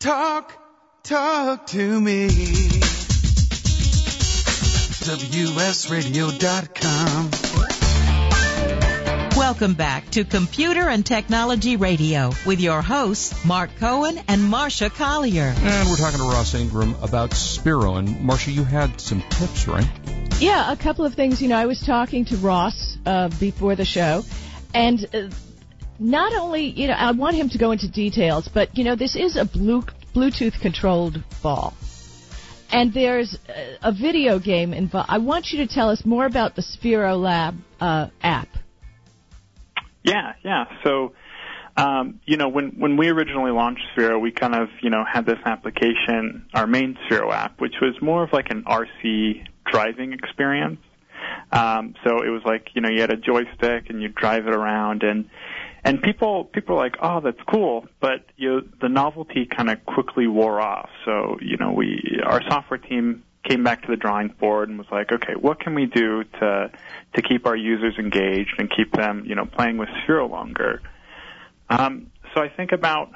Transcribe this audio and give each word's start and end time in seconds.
Talk, 0.00 0.52
talk 1.02 1.66
to 1.66 2.00
me. 2.00 2.28
WSRadio.com. 5.04 7.30
Welcome 9.36 9.74
back 9.74 10.08
to 10.12 10.24
Computer 10.24 10.88
and 10.88 11.04
Technology 11.04 11.76
Radio 11.76 12.32
with 12.46 12.60
your 12.60 12.80
hosts, 12.80 13.44
Mark 13.44 13.76
Cohen 13.76 14.18
and 14.26 14.50
Marsha 14.50 14.88
Collier. 14.88 15.52
And 15.54 15.90
we're 15.90 15.96
talking 15.96 16.20
to 16.20 16.24
Ross 16.24 16.54
Ingram 16.54 16.94
about 17.02 17.32
Sphero. 17.32 17.98
And 17.98 18.08
Marsha, 18.26 18.54
you 18.54 18.64
had 18.64 18.98
some 19.02 19.20
tips, 19.28 19.68
right? 19.68 19.86
Yeah, 20.40 20.72
a 20.72 20.76
couple 20.76 21.04
of 21.04 21.12
things. 21.12 21.42
You 21.42 21.48
know, 21.48 21.58
I 21.58 21.66
was 21.66 21.78
talking 21.78 22.24
to 22.24 22.38
Ross 22.38 22.96
uh, 23.04 23.28
before 23.38 23.76
the 23.76 23.84
show, 23.84 24.24
and 24.72 25.04
uh, 25.12 25.28
not 26.00 26.32
only, 26.32 26.64
you 26.64 26.88
know, 26.88 26.94
I 26.94 27.12
want 27.12 27.36
him 27.36 27.50
to 27.50 27.58
go 27.58 27.70
into 27.70 27.88
details, 27.88 28.48
but, 28.52 28.76
you 28.76 28.84
know, 28.84 28.96
this 28.96 29.14
is 29.14 29.36
a 29.36 29.44
blue, 29.44 29.82
Bluetooth 30.14 30.58
controlled 30.60 31.22
ball. 31.42 31.74
And 32.72 32.94
there's 32.94 33.36
a, 33.48 33.88
a 33.88 33.92
video 33.92 34.38
game 34.38 34.72
involved. 34.72 35.10
I 35.10 35.18
want 35.18 35.50
you 35.50 35.66
to 35.66 35.72
tell 35.72 35.90
us 35.90 36.04
more 36.04 36.24
about 36.24 36.56
the 36.56 36.62
Sphero 36.62 37.20
Lab 37.20 37.56
uh, 37.80 38.08
app. 38.22 38.48
Yeah, 40.02 40.32
yeah. 40.42 40.64
So, 40.84 41.12
um, 41.76 42.20
you 42.24 42.36
know, 42.36 42.48
when 42.48 42.76
when 42.78 42.96
we 42.96 43.08
originally 43.08 43.50
launched 43.50 43.82
Sphero, 43.94 44.20
we 44.20 44.30
kind 44.30 44.54
of 44.54 44.68
you 44.82 44.88
know 44.88 45.04
had 45.04 45.26
this 45.26 45.38
application, 45.44 46.46
our 46.54 46.66
main 46.66 46.96
Sphero 47.04 47.32
app, 47.32 47.60
which 47.60 47.74
was 47.82 47.94
more 48.00 48.22
of 48.22 48.32
like 48.32 48.50
an 48.50 48.64
RC 48.64 49.46
driving 49.66 50.12
experience. 50.12 50.80
Um, 51.52 51.94
so 52.04 52.22
it 52.22 52.30
was 52.30 52.42
like 52.46 52.68
you 52.74 52.80
know 52.80 52.88
you 52.88 53.00
had 53.00 53.12
a 53.12 53.16
joystick 53.16 53.90
and 53.90 54.00
you 54.00 54.08
drive 54.08 54.46
it 54.46 54.54
around 54.54 55.02
and 55.02 55.28
and 55.84 56.02
people 56.02 56.44
people 56.44 56.76
are 56.76 56.78
like 56.78 56.96
oh 57.02 57.20
that's 57.20 57.40
cool 57.48 57.86
but 58.00 58.24
you 58.36 58.48
know, 58.48 58.62
the 58.80 58.88
novelty 58.88 59.46
kind 59.46 59.70
of 59.70 59.84
quickly 59.86 60.26
wore 60.26 60.60
off 60.60 60.90
so 61.04 61.38
you 61.40 61.56
know 61.56 61.72
we 61.72 62.20
our 62.24 62.42
software 62.48 62.78
team 62.78 63.22
came 63.48 63.64
back 63.64 63.82
to 63.82 63.88
the 63.88 63.96
drawing 63.96 64.28
board 64.28 64.68
and 64.68 64.78
was 64.78 64.86
like 64.92 65.10
okay 65.12 65.34
what 65.34 65.60
can 65.60 65.74
we 65.74 65.86
do 65.86 66.24
to 66.38 66.70
to 67.14 67.22
keep 67.22 67.46
our 67.46 67.56
users 67.56 67.94
engaged 67.98 68.54
and 68.58 68.70
keep 68.74 68.92
them, 68.92 69.24
you 69.26 69.34
know, 69.34 69.44
playing 69.44 69.78
with 69.78 69.88
Sphero 69.88 70.28
longer. 70.30 70.80
Um, 71.68 72.10
so 72.34 72.42
I 72.42 72.48
think 72.48 72.72
about 72.72 73.10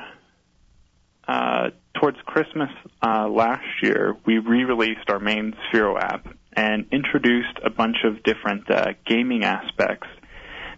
uh, 1.26 1.70
towards 1.94 2.18
Christmas 2.24 2.70
uh, 3.02 3.28
last 3.28 3.64
year, 3.82 4.16
we 4.26 4.38
re-released 4.38 5.08
our 5.08 5.20
main 5.20 5.54
Sphero 5.72 5.98
app 6.00 6.26
and 6.52 6.86
introduced 6.92 7.58
a 7.64 7.70
bunch 7.70 7.98
of 8.04 8.22
different 8.22 8.70
uh, 8.70 8.92
gaming 9.06 9.44
aspects 9.44 10.08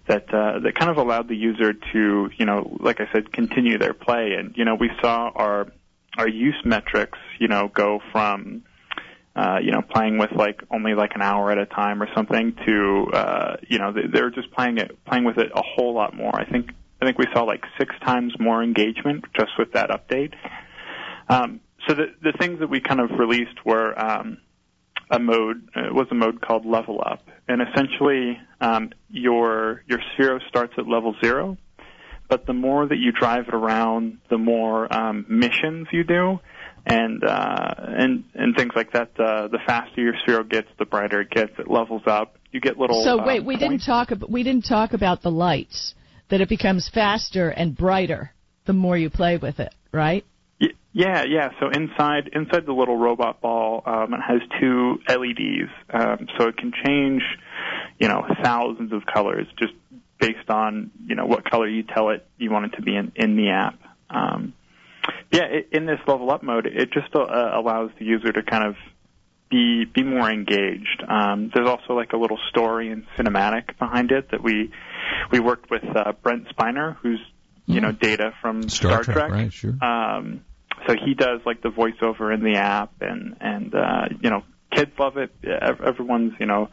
that 0.09 0.33
uh, 0.33 0.61
that 0.61 0.75
kind 0.75 0.91
of 0.91 0.99
allowed 0.99 1.29
the 1.29 1.37
user 1.37 1.73
to, 1.73 2.31
you 2.37 2.45
know, 2.45 2.77
like 2.81 3.01
I 3.01 3.09
said, 3.13 3.33
continue 3.33 3.79
their 3.79 3.95
play. 3.95 4.35
And 4.39 4.57
you 4.57 4.65
know, 4.65 4.75
we 4.75 4.91
saw 5.01 5.31
our 5.35 5.67
our 6.17 6.29
use 6.29 6.61
metrics, 6.65 7.19
you 7.39 7.49
know, 7.49 7.69
go 7.69 8.01
from 8.13 8.63
uh, 9.37 9.59
you 9.63 9.71
know, 9.71 9.83
playing 9.83 10.17
with 10.17 10.33
like 10.33 10.63
only 10.71 10.95
like 10.95 11.15
an 11.15 11.21
hour 11.21 11.51
at 11.53 11.59
a 11.59 11.67
time 11.67 12.03
or 12.03 12.09
something 12.15 12.57
to, 12.65 13.07
uh, 13.13 13.57
you 13.69 13.79
know, 13.79 13.93
they're 13.93 14.31
just 14.31 14.51
playing 14.53 14.79
it, 14.79 15.05
playing 15.05 15.25
with 15.25 15.37
it 15.37 15.53
a 15.55 15.63
whole 15.63 15.93
lot 15.93 16.17
more. 16.17 16.35
I 16.35 16.47
think, 16.47 16.71
I 17.03 17.05
think 17.05 17.19
we 17.19 17.27
saw 17.35 17.43
like 17.43 17.63
six 17.79 17.95
times 18.03 18.35
more 18.41 18.63
engagement 18.63 19.27
just 19.39 19.51
with 19.59 19.73
that 19.73 19.91
update. 19.91 20.33
Um, 21.29 21.61
so 21.87 21.95
the, 21.95 22.07
the 22.23 22.33
things 22.33 22.61
that 22.61 22.71
we 22.71 22.81
kind 22.81 22.99
of 22.99 23.11
released 23.19 23.65
were, 23.67 23.99
um, 24.01 24.39
a 25.11 25.19
mode, 25.19 25.69
it 25.75 25.95
was 25.95 26.07
a 26.11 26.15
mode 26.15 26.41
called 26.41 26.67
level 26.67 27.03
up. 27.05 27.23
And 27.49 27.63
essentially, 27.63 28.39
um, 28.61 28.91
your, 29.09 29.83
your 29.87 30.01
Sphero 30.19 30.41
starts 30.49 30.75
at 30.79 30.87
level 30.87 31.15
zero, 31.23 31.57
but 32.29 32.47
the 32.47 32.53
more 32.53 32.87
that 32.87 32.99
you 32.99 33.13
drive 33.13 33.49
it 33.49 33.55
around, 33.55 34.19
the 34.31 34.39
more, 34.39 34.93
um, 34.93 35.27
missions 35.29 35.87
you 35.93 36.03
do 36.03 36.41
and 36.87 37.25
uh, 37.25 37.75
and 37.79 38.25
and 38.35 38.57
things 38.57 38.73
like 38.77 38.93
that. 38.93 39.11
Uh, 39.19 39.49
the 39.49 39.59
faster 39.67 40.01
your 40.01 40.15
Sphero 40.27 40.49
gets, 40.49 40.69
the 40.79 40.85
brighter 40.85 41.23
it 41.23 41.31
gets. 41.31 41.53
It 41.59 41.69
levels 41.69 42.03
up. 42.07 42.37
You 42.53 42.61
get 42.61 42.79
little. 42.79 43.03
So 43.05 43.25
wait, 43.27 43.41
uh, 43.41 43.45
we 43.45 43.57
points. 43.57 43.61
didn't 43.61 43.83
talk 43.85 44.11
about 44.13 44.31
we 44.31 44.43
didn't 44.45 44.67
talk 44.67 44.93
about 44.93 45.23
the 45.23 45.31
lights. 45.31 45.95
That 46.29 46.41
it 46.41 46.49
becomes 46.49 46.89
faster 46.93 47.51
and 47.51 47.77
brighter 47.77 48.33
the 48.67 48.73
more 48.73 48.97
you 48.97 49.11
play 49.11 49.37
with 49.37 49.61
it, 49.61 49.73
right? 49.93 50.25
Yeah, 50.59 51.25
yeah. 51.25 51.51
So 51.61 51.69
inside 51.69 52.31
inside 52.33 52.65
the 52.65 52.73
little 52.73 52.97
robot 52.97 53.43
ball, 53.43 53.83
um, 53.85 54.15
it 54.15 54.21
has 54.27 54.41
two 54.59 54.99
LEDs, 55.09 55.71
um, 55.91 56.27
so 56.39 56.49
it 56.49 56.57
can 56.57 56.73
change, 56.85 57.23
you 57.99 58.09
know, 58.09 58.25
thousands 58.43 58.93
of 58.95 59.03
colors 59.05 59.47
just 59.59 59.75
based 60.19 60.49
on 60.49 60.91
you 61.07 61.15
know 61.15 61.27
what 61.27 61.45
color 61.45 61.69
you 61.69 61.83
tell 61.83 62.09
it 62.09 62.27
you 62.39 62.51
want 62.51 62.73
it 62.73 62.77
to 62.77 62.83
be 62.83 62.97
in 62.97 63.13
in 63.15 63.37
the 63.37 63.51
app. 63.51 63.79
Um, 64.09 64.55
yeah, 65.31 65.43
i 65.43 65.77
in 65.77 65.85
this 65.85 66.01
level 66.07 66.31
up 66.31 66.43
mode, 66.43 66.67
it 66.67 66.91
just 66.93 67.15
uh, 67.15 67.21
allows 67.21 67.91
the 67.99 68.07
user 68.07 68.33
to 68.33 68.43
kind 68.43 68.65
of 68.65 68.77
be 69.51 69.85
be 69.85 70.03
more 70.03 70.31
engaged. 70.31 71.05
Um, 71.07 71.51
there's 71.55 71.69
also 71.69 71.93
like 71.93 72.13
a 72.15 72.17
little 72.17 72.39
story 72.49 72.91
and 72.91 73.05
cinematic 73.19 73.79
behind 73.79 74.13
it 74.13 74.31
that 74.31 74.43
we 74.43 74.73
we 75.31 75.41
worked 75.41 75.71
with 75.71 75.85
uh, 75.85 76.13
Brent 76.23 76.49
Spiner, 76.57 76.97
who's 77.03 77.21
you 77.67 77.81
know 77.81 77.93
data 77.93 78.33
from 78.41 78.69
Star 78.69 79.03
Star, 79.03 79.15
Trek, 79.15 79.31
right, 79.31 79.53
sure. 79.53 79.77
Um, 79.83 80.45
so 80.87 80.95
he 80.95 81.15
does 81.15 81.41
like 81.45 81.63
the 81.63 81.71
voiceover 81.71 82.33
in 82.33 82.43
the 82.43 82.57
app, 82.57 82.93
and 83.01 83.37
and 83.41 83.75
uh, 83.75 84.09
you 84.21 84.31
know 84.31 84.43
kids 84.73 84.93
love 84.99 85.17
it. 85.17 85.33
Everyone's 85.45 86.35
you 86.39 86.47
know 86.47 86.69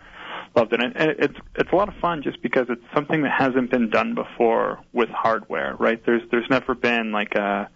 loved 0.56 0.74
it, 0.74 0.82
and 0.82 0.96
and 0.96 1.12
it's 1.20 1.38
it's 1.56 1.72
a 1.72 1.76
lot 1.76 1.90
of 1.90 1.96
fun 1.96 2.22
just 2.24 2.42
because 2.42 2.68
it's 2.70 2.84
something 2.94 3.24
that 3.24 3.32
hasn't 3.32 3.72
been 3.72 3.90
done 3.90 4.16
before 4.16 4.80
with 4.92 5.10
hardware, 5.10 5.76
right? 5.80 6.04
There's 6.06 6.22
there's 6.32 6.50
never 6.50 6.76
been 6.76 7.12
like 7.12 7.34
a 7.36 7.70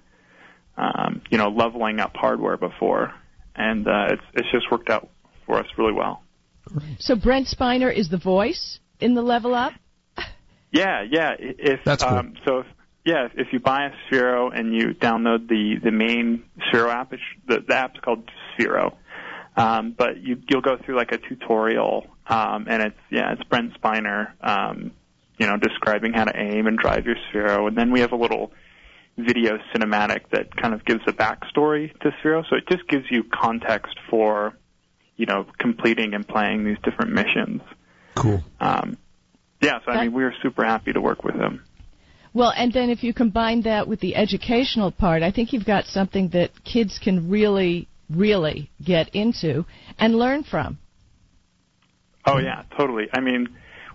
um, 0.77 1.22
you 1.29 1.38
know 1.38 1.50
leveling 1.50 2.00
up 2.00 2.16
hardware 2.16 2.57
before, 2.57 3.13
and 3.56 3.88
uh, 3.88 4.07
it's 4.11 4.23
it's 4.33 4.51
just 4.51 4.72
worked 4.72 4.89
out 4.89 5.09
for 5.45 5.57
us 5.57 5.67
really 5.77 5.94
well. 5.94 6.23
So 7.00 7.16
Brent 7.16 7.47
Spiner 7.47 7.94
is 7.94 8.09
the 8.09 8.17
voice 8.17 8.79
in 9.00 9.13
the 9.13 9.22
level 9.22 9.56
up. 9.56 9.73
Yeah, 10.72 11.03
yeah. 11.09 11.35
If 11.39 11.79
That's 11.85 12.03
cool. 12.03 12.17
um, 12.17 12.33
so, 12.45 12.59
if, 12.59 12.66
yeah. 13.07 13.29
If 13.35 13.53
you 13.53 13.59
buy 13.59 13.85
a 13.85 13.91
Sphero 14.06 14.51
and 14.53 14.75
you 14.75 14.94
download 14.94 15.47
the 15.47 15.79
the 15.81 15.91
main 15.91 16.44
Sphero 16.68 16.91
app, 16.91 17.13
it's, 17.13 17.23
the, 17.47 17.63
the 17.66 17.73
app's 17.73 18.00
called 18.01 18.29
Sphero. 18.53 18.95
Um, 19.56 19.95
but 19.97 20.18
you 20.18 20.41
you'll 20.50 20.62
go 20.62 20.78
through 20.78 20.97
like 20.97 21.13
a 21.13 21.18
tutorial, 21.18 22.06
um, 22.28 22.68
and 22.69 22.84
it's 22.84 23.00
yeah, 23.09 23.31
it's 23.31 23.44
Brent 23.44 23.73
Spiner, 23.81 24.34
um, 24.41 24.91
you 25.38 25.47
know, 25.47 25.56
describing 25.56 26.12
how 26.12 26.25
to 26.25 26.38
aim 26.38 26.68
and 26.68 26.78
drive 26.78 27.06
your 27.06 27.16
Sphero, 27.31 27.69
and 27.69 27.78
then 27.78 27.91
we 27.91 28.01
have 28.01 28.12
a 28.12 28.18
little 28.18 28.51
video 29.18 29.57
cinematic 29.74 30.29
that 30.31 30.53
kind 30.56 30.74
of 30.74 30.84
gives 30.84 31.01
a 31.07 31.13
backstory 31.13 31.97
to 32.01 32.12
Sphero. 32.22 32.44
So 32.50 32.57
it 32.57 32.68
just 32.69 32.88
gives 32.89 33.06
you 33.09 33.24
context 33.24 33.95
for, 34.09 34.53
you 35.16 35.25
know, 35.25 35.45
completing 35.57 36.13
and 36.13 36.28
playing 36.28 36.66
these 36.66 36.78
different 36.84 37.13
missions. 37.13 37.62
Cool. 38.16 38.44
Um, 38.59 38.97
yeah, 39.62 39.79
so 39.85 39.91
I 39.91 40.03
mean, 40.03 40.13
we 40.13 40.24
were 40.24 40.35
super 40.44 40.63
happy 40.63 40.94
to 40.94 41.01
work 41.01 41.24
with 41.24 41.35
them. 41.35 41.63
Well, 42.33 42.53
and 42.55 42.71
then 42.71 42.89
if 42.89 43.03
you 43.03 43.13
combine 43.13 43.61
that 43.63 43.88
with 43.88 43.99
the 43.99 44.15
educational 44.15 44.91
part, 44.91 45.23
I 45.23 45.31
think 45.31 45.53
you've 45.53 45.65
got 45.65 45.85
something 45.85 46.29
that 46.29 46.51
kids 46.63 46.99
can 47.01 47.29
really, 47.29 47.88
really 48.09 48.69
get 48.83 49.09
into 49.15 49.65
and 49.97 50.15
learn 50.15 50.43
from. 50.43 50.77
Oh 52.25 52.38
yeah, 52.38 52.63
totally. 52.77 53.07
I 53.13 53.21
mean, 53.21 53.47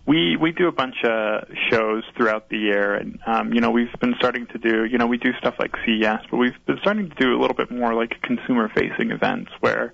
we 0.07 0.37
we 0.37 0.53
do 0.53 0.67
a 0.67 0.73
bunch 0.73 0.97
of 1.05 1.45
shows 1.71 2.03
throughout 2.17 2.49
the 2.49 2.59
year, 2.59 2.95
and 2.95 3.19
um, 3.27 3.53
you 3.53 3.61
know 3.61 3.71
we've 3.71 3.93
been 4.01 4.15
starting 4.19 4.47
to 4.47 4.59
do 4.59 4.85
you 4.85 4.99
know 4.99 5.07
we 5.07 5.19
do 5.19 5.33
stuff 5.39 5.55
like 5.59 5.75
CES, 5.85 6.27
but 6.31 6.39
we've 6.39 6.67
been 6.67 6.79
starting 6.81 7.11
to 7.11 7.15
do 7.15 7.37
a 7.37 7.39
little 7.41 7.57
bit 7.57 7.71
more 7.71 7.95
like 7.95 8.21
consumer 8.23 8.71
facing 8.75 9.11
events 9.11 9.51
where 9.61 9.93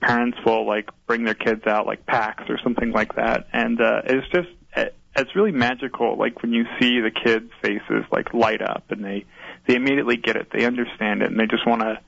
parents 0.00 0.38
will 0.46 0.66
like 0.66 0.88
bring 1.06 1.24
their 1.24 1.34
kids 1.34 1.66
out 1.66 1.86
like 1.86 2.06
packs 2.06 2.44
or 2.48 2.58
something 2.62 2.92
like 2.92 3.16
that, 3.16 3.46
and 3.52 3.80
uh, 3.80 4.02
it's 4.04 4.26
just 4.28 4.48
it's 5.16 5.34
really 5.36 5.52
magical. 5.52 6.16
Like 6.18 6.42
when 6.42 6.52
you 6.52 6.64
see 6.80 7.00
the 7.00 7.10
kids' 7.10 7.50
faces 7.62 8.04
like 8.10 8.34
light 8.34 8.62
up, 8.62 8.84
and 8.90 9.04
they 9.04 9.24
they 9.66 9.74
immediately 9.74 10.16
get 10.16 10.36
it, 10.36 10.48
they 10.52 10.64
understand 10.64 11.22
it, 11.22 11.30
and 11.30 11.38
they 11.38 11.46
just 11.46 11.66
want 11.66 11.82
to 11.82 12.00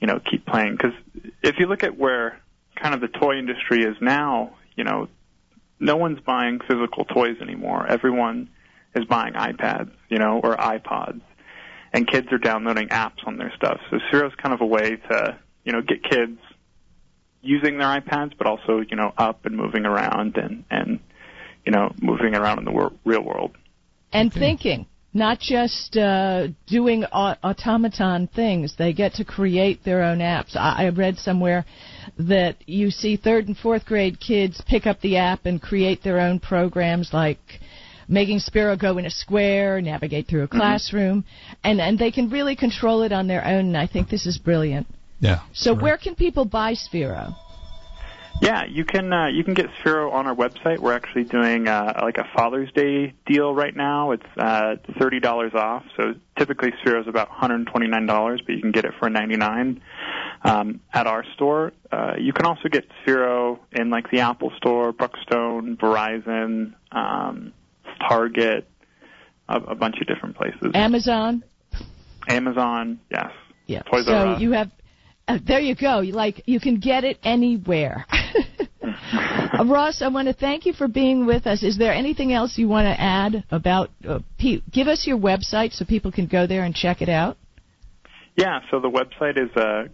you 0.00 0.06
know 0.06 0.20
keep 0.30 0.46
playing. 0.46 0.76
Because 0.76 0.94
if 1.42 1.56
you 1.58 1.66
look 1.66 1.82
at 1.82 1.96
where 1.96 2.40
kind 2.76 2.94
of 2.94 3.00
the 3.00 3.08
toy 3.08 3.38
industry 3.38 3.84
is 3.84 3.96
now, 4.00 4.54
you 4.76 4.84
know 4.84 5.08
no 5.80 5.96
one's 5.96 6.20
buying 6.20 6.60
physical 6.68 7.04
toys 7.06 7.36
anymore. 7.40 7.86
Everyone 7.86 8.50
is 8.94 9.04
buying 9.06 9.32
iPads, 9.32 9.90
you 10.08 10.18
know, 10.18 10.40
or 10.42 10.56
iPods, 10.56 11.22
and 11.92 12.06
kids 12.06 12.28
are 12.32 12.38
downloading 12.38 12.88
apps 12.88 13.26
on 13.26 13.38
their 13.38 13.52
stuff. 13.56 13.80
So 13.90 13.98
Sphero's 14.08 14.34
kind 14.34 14.52
of 14.52 14.60
a 14.60 14.66
way 14.66 14.96
to, 14.96 15.38
you 15.64 15.72
know, 15.72 15.80
get 15.80 16.02
kids 16.04 16.38
using 17.40 17.78
their 17.78 17.88
iPads, 17.88 18.32
but 18.36 18.46
also, 18.46 18.80
you 18.80 18.96
know, 18.96 19.12
up 19.16 19.46
and 19.46 19.56
moving 19.56 19.86
around 19.86 20.36
and 20.36 20.64
and 20.70 21.00
you 21.64 21.72
know, 21.72 21.92
moving 22.00 22.34
around 22.34 22.58
in 22.58 22.64
the 22.64 22.72
wor- 22.72 22.92
real 23.04 23.22
world. 23.22 23.56
and 24.12 24.32
thinking, 24.32 24.86
not 25.12 25.40
just 25.40 25.96
uh, 25.96 26.48
doing 26.66 27.04
au- 27.12 27.36
automaton 27.42 28.28
things. 28.28 28.74
They 28.78 28.92
get 28.92 29.14
to 29.14 29.24
create 29.24 29.84
their 29.84 30.02
own 30.02 30.18
apps. 30.18 30.56
I, 30.56 30.86
I 30.86 30.88
read 30.90 31.16
somewhere 31.18 31.64
that 32.18 32.56
you 32.66 32.90
see 32.90 33.16
third 33.16 33.48
and 33.48 33.56
fourth 33.56 33.84
grade 33.84 34.20
kids 34.20 34.62
pick 34.66 34.86
up 34.86 35.00
the 35.00 35.16
app 35.16 35.46
and 35.46 35.60
create 35.60 36.02
their 36.02 36.20
own 36.20 36.38
programs 36.38 37.12
like 37.12 37.38
making 38.08 38.40
Sphero 38.40 38.78
go 38.78 38.98
in 38.98 39.06
a 39.06 39.10
square, 39.10 39.80
navigate 39.80 40.26
through 40.28 40.42
a 40.42 40.48
classroom, 40.48 41.24
and 41.64 41.80
and 41.80 41.98
they 41.98 42.10
can 42.10 42.28
really 42.30 42.56
control 42.56 43.02
it 43.02 43.12
on 43.12 43.26
their 43.26 43.44
own. 43.44 43.66
And 43.66 43.76
I 43.76 43.86
think 43.86 44.08
this 44.08 44.26
is 44.26 44.38
brilliant. 44.38 44.86
Yeah. 45.20 45.40
So 45.52 45.72
right. 45.72 45.82
where 45.82 45.98
can 45.98 46.14
people 46.14 46.44
buy 46.44 46.74
Sphero? 46.74 47.34
Yeah, 48.40 48.64
you 48.64 48.86
can 48.86 49.12
uh, 49.12 49.26
you 49.26 49.44
can 49.44 49.52
get 49.52 49.66
Sphero 49.82 50.12
on 50.12 50.26
our 50.26 50.34
website. 50.34 50.78
We're 50.78 50.94
actually 50.94 51.24
doing 51.24 51.68
uh, 51.68 52.00
like 52.00 52.16
a 52.16 52.26
Father's 52.34 52.72
Day 52.72 53.12
deal 53.26 53.54
right 53.54 53.76
now. 53.76 54.12
It's 54.12 54.26
uh, 54.38 54.76
thirty 54.98 55.20
dollars 55.20 55.52
off. 55.54 55.84
So 55.96 56.14
typically 56.38 56.70
Sphero 56.82 57.02
is 57.02 57.06
about 57.06 57.28
one 57.28 57.38
hundred 57.38 57.66
twenty 57.66 57.86
nine 57.86 58.06
dollars, 58.06 58.40
but 58.44 58.54
you 58.54 58.62
can 58.62 58.72
get 58.72 58.86
it 58.86 58.94
for 58.98 59.10
ninety 59.10 59.36
nine 59.36 59.82
um, 60.42 60.80
at 60.92 61.06
our 61.06 61.22
store. 61.34 61.72
Uh, 61.92 62.14
you 62.18 62.32
can 62.32 62.46
also 62.46 62.70
get 62.70 62.86
Sphero 63.04 63.58
in 63.72 63.90
like 63.90 64.10
the 64.10 64.20
Apple 64.20 64.52
Store, 64.56 64.92
Brookstone, 64.92 65.76
Verizon, 65.76 66.72
um, 66.92 67.52
Target, 68.08 68.66
a, 69.50 69.56
a 69.56 69.74
bunch 69.74 69.96
of 70.00 70.06
different 70.06 70.36
places. 70.36 70.70
Amazon. 70.72 71.44
Amazon, 72.26 73.00
yes. 73.10 73.32
Yeah. 73.66 73.82
Toys 73.82 74.06
so 74.06 74.38
you 74.38 74.52
have. 74.52 74.70
Uh, 75.30 75.38
there 75.46 75.60
you 75.60 75.76
go. 75.76 76.00
Like 76.00 76.42
you 76.46 76.58
can 76.58 76.80
get 76.80 77.04
it 77.04 77.18
anywhere. 77.22 78.04
Ross, 79.64 80.02
I 80.02 80.08
want 80.08 80.26
to 80.26 80.34
thank 80.34 80.66
you 80.66 80.72
for 80.72 80.88
being 80.88 81.24
with 81.24 81.46
us. 81.46 81.62
Is 81.62 81.78
there 81.78 81.92
anything 81.92 82.32
else 82.32 82.58
you 82.58 82.66
want 82.66 82.86
to 82.86 83.00
add 83.00 83.44
about? 83.50 83.90
Uh, 84.06 84.18
P- 84.38 84.64
give 84.72 84.88
us 84.88 85.06
your 85.06 85.18
website 85.18 85.72
so 85.72 85.84
people 85.84 86.10
can 86.10 86.26
go 86.26 86.48
there 86.48 86.64
and 86.64 86.74
check 86.74 87.00
it 87.00 87.08
out. 87.08 87.36
Yeah, 88.36 88.60
so 88.70 88.80
the 88.80 88.88
website 88.88 89.38
is 89.38 89.56
uh, 89.56 89.84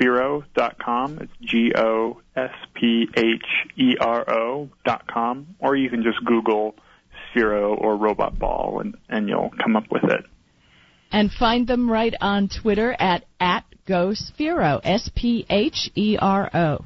gosphero.com. 0.00 1.18
It's 1.18 1.32
G 1.42 1.72
O 1.76 2.22
S 2.34 2.52
P 2.74 3.08
H 3.14 3.44
E 3.76 3.96
R 4.00 4.24
O 4.30 4.70
dot 4.86 5.06
com, 5.08 5.56
or 5.58 5.76
you 5.76 5.90
can 5.90 6.02
just 6.02 6.24
Google 6.24 6.74
Sphero 7.34 7.78
or 7.78 7.96
Robot 7.96 8.38
Ball, 8.38 8.80
and, 8.80 8.96
and 9.10 9.28
you'll 9.28 9.50
come 9.62 9.76
up 9.76 9.90
with 9.90 10.04
it. 10.04 10.24
And 11.10 11.30
find 11.30 11.66
them 11.66 11.90
right 11.90 12.14
on 12.20 12.48
Twitter 12.48 12.96
at 12.98 13.26
at 13.38 13.64
GoSphero, 13.86 14.80
S 14.84 15.10
P 15.14 15.44
H 15.50 15.90
E 15.94 16.16
R 16.20 16.50
O. 16.54 16.84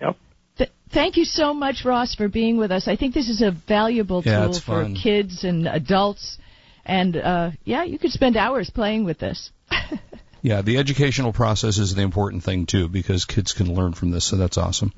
Yep. 0.00 0.16
Th- 0.58 0.70
thank 0.92 1.16
you 1.16 1.24
so 1.24 1.52
much, 1.54 1.84
Ross, 1.84 2.14
for 2.14 2.28
being 2.28 2.56
with 2.56 2.70
us. 2.70 2.88
I 2.88 2.96
think 2.96 3.14
this 3.14 3.28
is 3.28 3.42
a 3.42 3.50
valuable 3.50 4.22
Yeah, 4.24 4.40
tool 4.44 4.50
it's 4.50 4.58
for 4.60 4.88
kids 5.00 5.44
and 5.44 5.66
adults. 5.68 6.38
And 6.84 7.16
uh, 7.16 7.50
yeah, 7.64 7.84
you 7.84 7.98
could 7.98 8.10
spend 8.10 8.36
hours 8.36 8.70
playing 8.70 9.04
with 9.04 9.18
this. 9.18 9.50
Yeah, 10.44 10.62
the 10.62 10.78
educational 10.78 11.32
process 11.32 11.78
is 11.78 11.94
the 11.94 12.02
important 12.02 12.42
thing 12.42 12.66
too, 12.66 12.88
because 12.88 13.24
kids 13.24 13.52
can 13.52 13.72
learn 13.74 13.94
from 13.94 14.10
this. 14.10 14.28
So 14.28 14.36
that's 14.36 14.58
awesome. 14.58 14.92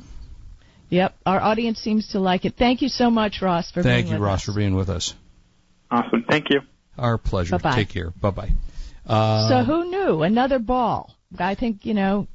Yep, 0.88 1.14
our 1.26 1.38
audience 1.38 1.78
seems 1.80 2.08
to 2.12 2.18
like 2.18 2.46
it. 2.46 2.54
Thank 2.56 2.80
you 2.80 2.88
so 2.88 3.10
much, 3.10 3.42
Ross, 3.42 3.70
for 3.70 3.82
being. 3.82 3.94
Thank 3.94 4.06
being 4.06 4.14
you, 4.14 4.20
with 4.20 4.26
Ross, 4.26 4.40
us. 4.40 4.44
for 4.46 4.54
being 4.58 4.74
with 4.74 4.88
us. 4.88 5.14
Awesome. 5.90 6.24
Thank 6.28 6.48
you. 6.48 6.60
Our 6.96 7.18
pleasure. 7.18 7.58
Bye-bye. 7.58 7.76
Take 7.76 7.90
care. 7.90 8.10
Bye 8.10 8.30
bye. 8.30 8.50
Uh, 9.06 9.48
So 9.48 9.64
who 9.64 9.90
knew? 9.90 10.22
Another 10.22 10.58
ball. 10.58 11.14
I 11.38 11.54
think 11.56 11.84
you 11.84 11.94
know 11.94 12.28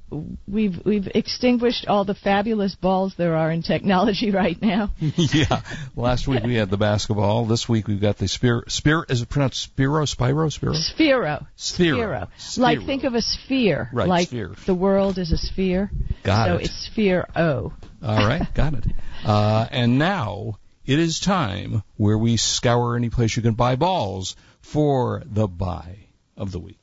we've 0.47 0.83
we've 0.85 1.07
extinguished 1.15 1.87
all 1.87 2.03
the 2.03 2.15
fabulous 2.15 2.75
balls 2.75 3.13
there 3.17 3.35
are 3.35 3.51
in 3.51 3.61
technology 3.61 4.31
right 4.43 4.61
now. 4.61 4.91
yeah. 4.99 5.61
Last 5.95 6.27
week 6.27 6.43
we 6.43 6.55
had 6.55 6.69
the 6.69 6.77
basketball. 6.77 7.45
This 7.45 7.69
week 7.69 7.87
we've 7.87 8.01
got 8.01 8.17
the 8.17 8.27
spear. 8.27 8.63
Spear 8.67 9.05
is 9.07 9.21
it 9.21 9.29
pronounced 9.29 9.61
Spiro? 9.61 10.05
Spiro? 10.05 10.49
Spiro? 10.49 10.73
Sphero. 10.73 11.47
Sphero. 11.57 12.27
Like 12.57 12.85
think 12.85 13.03
of 13.03 13.13
a 13.15 13.21
sphere. 13.21 13.89
Right, 13.93 14.07
Like 14.07 14.27
sphere. 14.27 14.53
the 14.65 14.75
world 14.75 15.17
is 15.17 15.31
a 15.31 15.37
sphere. 15.37 15.91
Got 16.23 16.47
so 16.47 16.55
it. 16.55 16.57
So 16.57 16.63
it's 16.65 16.85
sphere 16.91 17.25
O. 17.35 17.73
All 18.01 18.27
right, 18.27 18.53
got 18.53 18.73
it. 18.73 18.85
Uh, 19.25 19.65
and 19.71 19.97
now 19.99 20.59
it 20.85 20.99
is 20.99 21.19
time 21.19 21.83
where 21.97 22.17
we 22.17 22.37
scour 22.37 22.95
any 22.95 23.09
place 23.09 23.35
you 23.35 23.41
can 23.41 23.53
buy 23.53 23.75
balls 23.75 24.35
for 24.61 25.23
the 25.25 25.47
buy 25.47 26.08
of 26.39 26.51
the 26.51 26.59
week. 26.59 26.79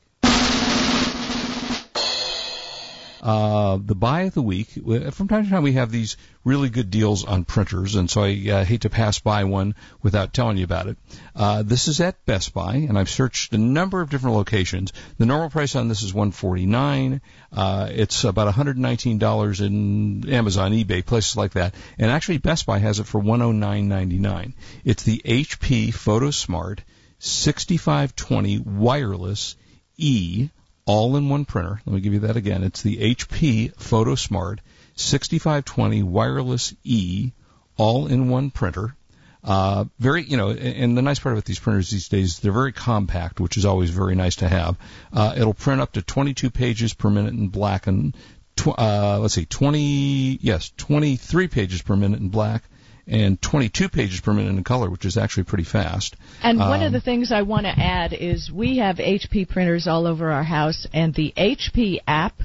Uh, 3.27 3.77
the 3.83 3.95
buy 3.95 4.21
of 4.21 4.33
the 4.33 4.41
week. 4.41 4.69
From 5.11 5.27
time 5.27 5.43
to 5.43 5.49
time, 5.49 5.63
we 5.63 5.73
have 5.73 5.91
these 5.91 6.15
really 6.45 6.69
good 6.69 6.89
deals 6.89 7.25
on 7.25 7.43
printers, 7.43 7.95
and 7.95 8.09
so 8.09 8.23
I 8.23 8.49
uh, 8.49 8.63
hate 8.63 8.81
to 8.81 8.89
pass 8.89 9.19
by 9.19 9.43
one 9.43 9.75
without 10.01 10.33
telling 10.33 10.55
you 10.57 10.63
about 10.63 10.87
it. 10.87 10.97
Uh, 11.35 11.63
this 11.63 11.89
is 11.89 11.99
at 11.99 12.25
Best 12.25 12.53
Buy, 12.53 12.75
and 12.75 12.97
I've 12.97 13.09
searched 13.09 13.53
a 13.53 13.57
number 13.57 13.99
of 13.99 14.09
different 14.09 14.37
locations. 14.37 14.93
The 15.17 15.25
normal 15.25 15.49
price 15.49 15.75
on 15.75 15.89
this 15.89 16.03
is 16.03 16.13
149. 16.13 17.19
Uh, 17.51 17.89
it's 17.91 18.23
about 18.23 18.45
119 18.45 19.17
dollars 19.17 19.59
in 19.59 20.29
Amazon, 20.29 20.71
eBay, 20.71 21.05
places 21.05 21.35
like 21.35 21.51
that. 21.53 21.75
And 21.97 22.11
actually, 22.11 22.37
Best 22.37 22.65
Buy 22.65 22.77
has 22.77 22.99
it 22.99 23.07
for 23.07 23.19
109.99. 23.19 24.53
It's 24.85 25.03
the 25.03 25.21
HP 25.25 25.89
PhotoSmart 25.89 26.79
6520 27.19 28.59
wireless 28.59 29.55
E 29.97 30.49
all-in-one 30.85 31.45
printer. 31.45 31.81
Let 31.85 31.93
me 31.93 32.01
give 32.01 32.13
you 32.13 32.19
that 32.21 32.37
again. 32.37 32.63
It's 32.63 32.81
the 32.81 32.97
HP 32.97 33.75
PhotoSmart 33.75 34.59
6520 34.95 36.03
wireless 36.03 36.73
E 36.83 37.31
all-in-one 37.77 38.51
printer. 38.51 38.95
Uh, 39.43 39.85
very, 39.99 40.23
you 40.23 40.35
know, 40.35 40.49
and 40.49 40.59
and 40.59 40.97
the 40.97 41.01
nice 41.01 41.19
part 41.19 41.33
about 41.33 41.45
these 41.45 41.59
printers 41.59 41.89
these 41.89 42.09
days, 42.09 42.39
they're 42.39 42.51
very 42.51 42.73
compact, 42.73 43.39
which 43.39 43.57
is 43.57 43.65
always 43.65 43.89
very 43.89 44.15
nice 44.15 44.37
to 44.37 44.47
have. 44.47 44.77
Uh, 45.13 45.33
it'll 45.37 45.53
print 45.53 45.79
up 45.79 45.93
to 45.93 46.01
22 46.01 46.49
pages 46.49 46.93
per 46.93 47.09
minute 47.09 47.33
in 47.33 47.47
black 47.47 47.87
and, 47.87 48.15
tw- 48.55 48.77
uh, 48.77 49.19
let's 49.21 49.35
see, 49.35 49.45
20, 49.45 50.39
yes, 50.41 50.71
23 50.77 51.47
pages 51.47 51.81
per 51.81 51.95
minute 51.95 52.19
in 52.19 52.29
black 52.29 52.63
and 53.07 53.41
22 53.41 53.89
pages 53.89 54.19
per 54.19 54.33
minute 54.33 54.49
in 54.49 54.63
color, 54.63 54.89
which 54.89 55.05
is 55.05 55.17
actually 55.17 55.43
pretty 55.43 55.63
fast. 55.63 56.15
And 56.43 56.59
one 56.59 56.81
of 56.81 56.87
Um, 56.87 56.93
the 56.93 57.01
things 57.01 57.31
I 57.31 57.41
want 57.43 57.65
to 57.65 57.77
add 57.79 58.13
is 58.13 58.51
we 58.51 58.77
have 58.77 58.97
HP 58.99 59.45
printers 59.47 59.87
all 59.87 60.05
over 60.05 60.31
our 60.31 60.43
house, 60.43 60.85
and 60.93 61.13
the 61.13 61.33
HP 61.37 61.99
app. 62.07 62.41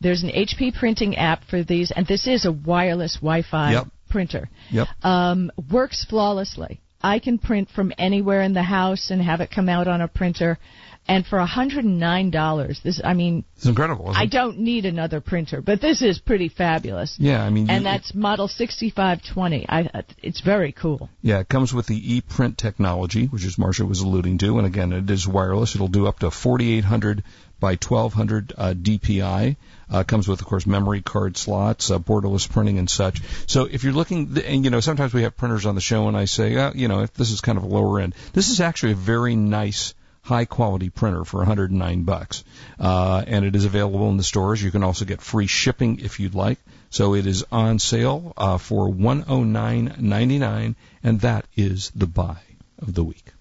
There's 0.00 0.22
an 0.22 0.30
HP 0.30 0.72
printing 0.72 1.16
app 1.16 1.44
for 1.44 1.62
these, 1.62 1.90
and 1.90 2.06
this 2.06 2.26
is 2.26 2.44
a 2.44 2.52
wireless 2.52 3.14
Wi-Fi 3.16 3.72
Yep. 3.72 3.86
printer. 4.10 4.48
Yep. 4.70 4.88
Um, 5.02 5.50
works 5.70 6.04
flawlessly. 6.04 6.80
I 7.02 7.18
can 7.18 7.38
print 7.38 7.68
from 7.70 7.92
anywhere 7.98 8.42
in 8.42 8.52
the 8.52 8.62
house 8.62 9.10
and 9.10 9.22
have 9.22 9.40
it 9.40 9.50
come 9.50 9.68
out 9.68 9.86
on 9.86 10.00
a 10.00 10.08
printer. 10.08 10.58
And 11.08 11.24
for 11.24 11.38
$109, 11.38 12.82
this 12.82 13.00
I 13.04 13.14
mean, 13.14 13.44
It's 13.56 13.66
incredible. 13.66 14.06
Isn't 14.10 14.16
I 14.20 14.24
it? 14.24 14.30
don't 14.30 14.58
need 14.58 14.86
another 14.86 15.20
printer, 15.20 15.60
but 15.62 15.80
this 15.80 16.02
is 16.02 16.18
pretty 16.18 16.48
fabulous. 16.48 17.14
Yeah, 17.18 17.42
I 17.44 17.50
mean, 17.50 17.66
you- 17.66 17.72
And 17.72 17.86
that's 17.86 18.14
model 18.14 18.48
6520. 18.48 19.66
I, 19.68 20.02
it's 20.22 20.40
very 20.40 20.72
cool. 20.72 21.08
Yeah, 21.22 21.38
it 21.40 21.48
comes 21.48 21.72
with 21.72 21.86
the 21.86 22.20
ePrint 22.20 22.56
technology, 22.56 23.26
which 23.26 23.44
is 23.44 23.56
Marsha 23.56 23.86
was 23.88 24.00
alluding 24.00 24.38
to, 24.38 24.58
and 24.58 24.66
again, 24.66 24.92
it 24.92 25.08
is 25.10 25.26
wireless. 25.28 25.74
It'll 25.74 25.88
do 25.88 26.06
up 26.06 26.18
to 26.20 26.30
4800 26.30 27.22
by 27.60 27.72
1200 27.76 28.52
uh, 28.56 28.74
DPI. 28.74 29.56
Uh, 29.88 30.02
comes 30.02 30.26
with, 30.26 30.40
of 30.40 30.46
course, 30.48 30.66
memory 30.66 31.00
card 31.00 31.36
slots, 31.36 31.92
uh, 31.92 31.98
borderless 32.00 32.50
printing, 32.50 32.78
and 32.80 32.90
such. 32.90 33.22
So 33.46 33.66
if 33.70 33.84
you're 33.84 33.92
looking, 33.92 34.36
and 34.44 34.64
you 34.64 34.70
know, 34.70 34.80
sometimes 34.80 35.14
we 35.14 35.22
have 35.22 35.36
printers 35.36 35.64
on 35.64 35.76
the 35.76 35.80
show, 35.80 36.08
and 36.08 36.16
I 36.16 36.24
say, 36.24 36.56
uh, 36.56 36.72
you 36.74 36.88
know, 36.88 37.02
if 37.02 37.14
this 37.14 37.30
is 37.30 37.40
kind 37.40 37.56
of 37.56 37.62
a 37.62 37.68
lower 37.68 38.00
end. 38.00 38.16
This 38.32 38.50
is 38.50 38.60
actually 38.60 38.92
a 38.92 38.96
very 38.96 39.36
nice 39.36 39.94
high 40.26 40.44
quality 40.44 40.90
printer 40.90 41.24
for 41.24 41.38
109 41.38 42.02
bucks. 42.02 42.42
Uh, 42.80 43.22
and 43.26 43.44
it 43.44 43.54
is 43.54 43.64
available 43.64 44.10
in 44.10 44.16
the 44.16 44.24
stores. 44.24 44.60
You 44.62 44.72
can 44.72 44.82
also 44.82 45.04
get 45.04 45.20
free 45.20 45.46
shipping 45.46 46.00
if 46.00 46.18
you'd 46.18 46.34
like. 46.34 46.58
So 46.90 47.14
it 47.14 47.26
is 47.26 47.44
on 47.52 47.78
sale 47.78 48.32
uh, 48.36 48.58
for 48.58 48.88
109.99 48.88 50.74
and 51.04 51.20
that 51.20 51.46
is 51.56 51.92
the 51.94 52.08
buy 52.08 52.38
of 52.80 52.92
the 52.92 53.04
week. 53.04 53.35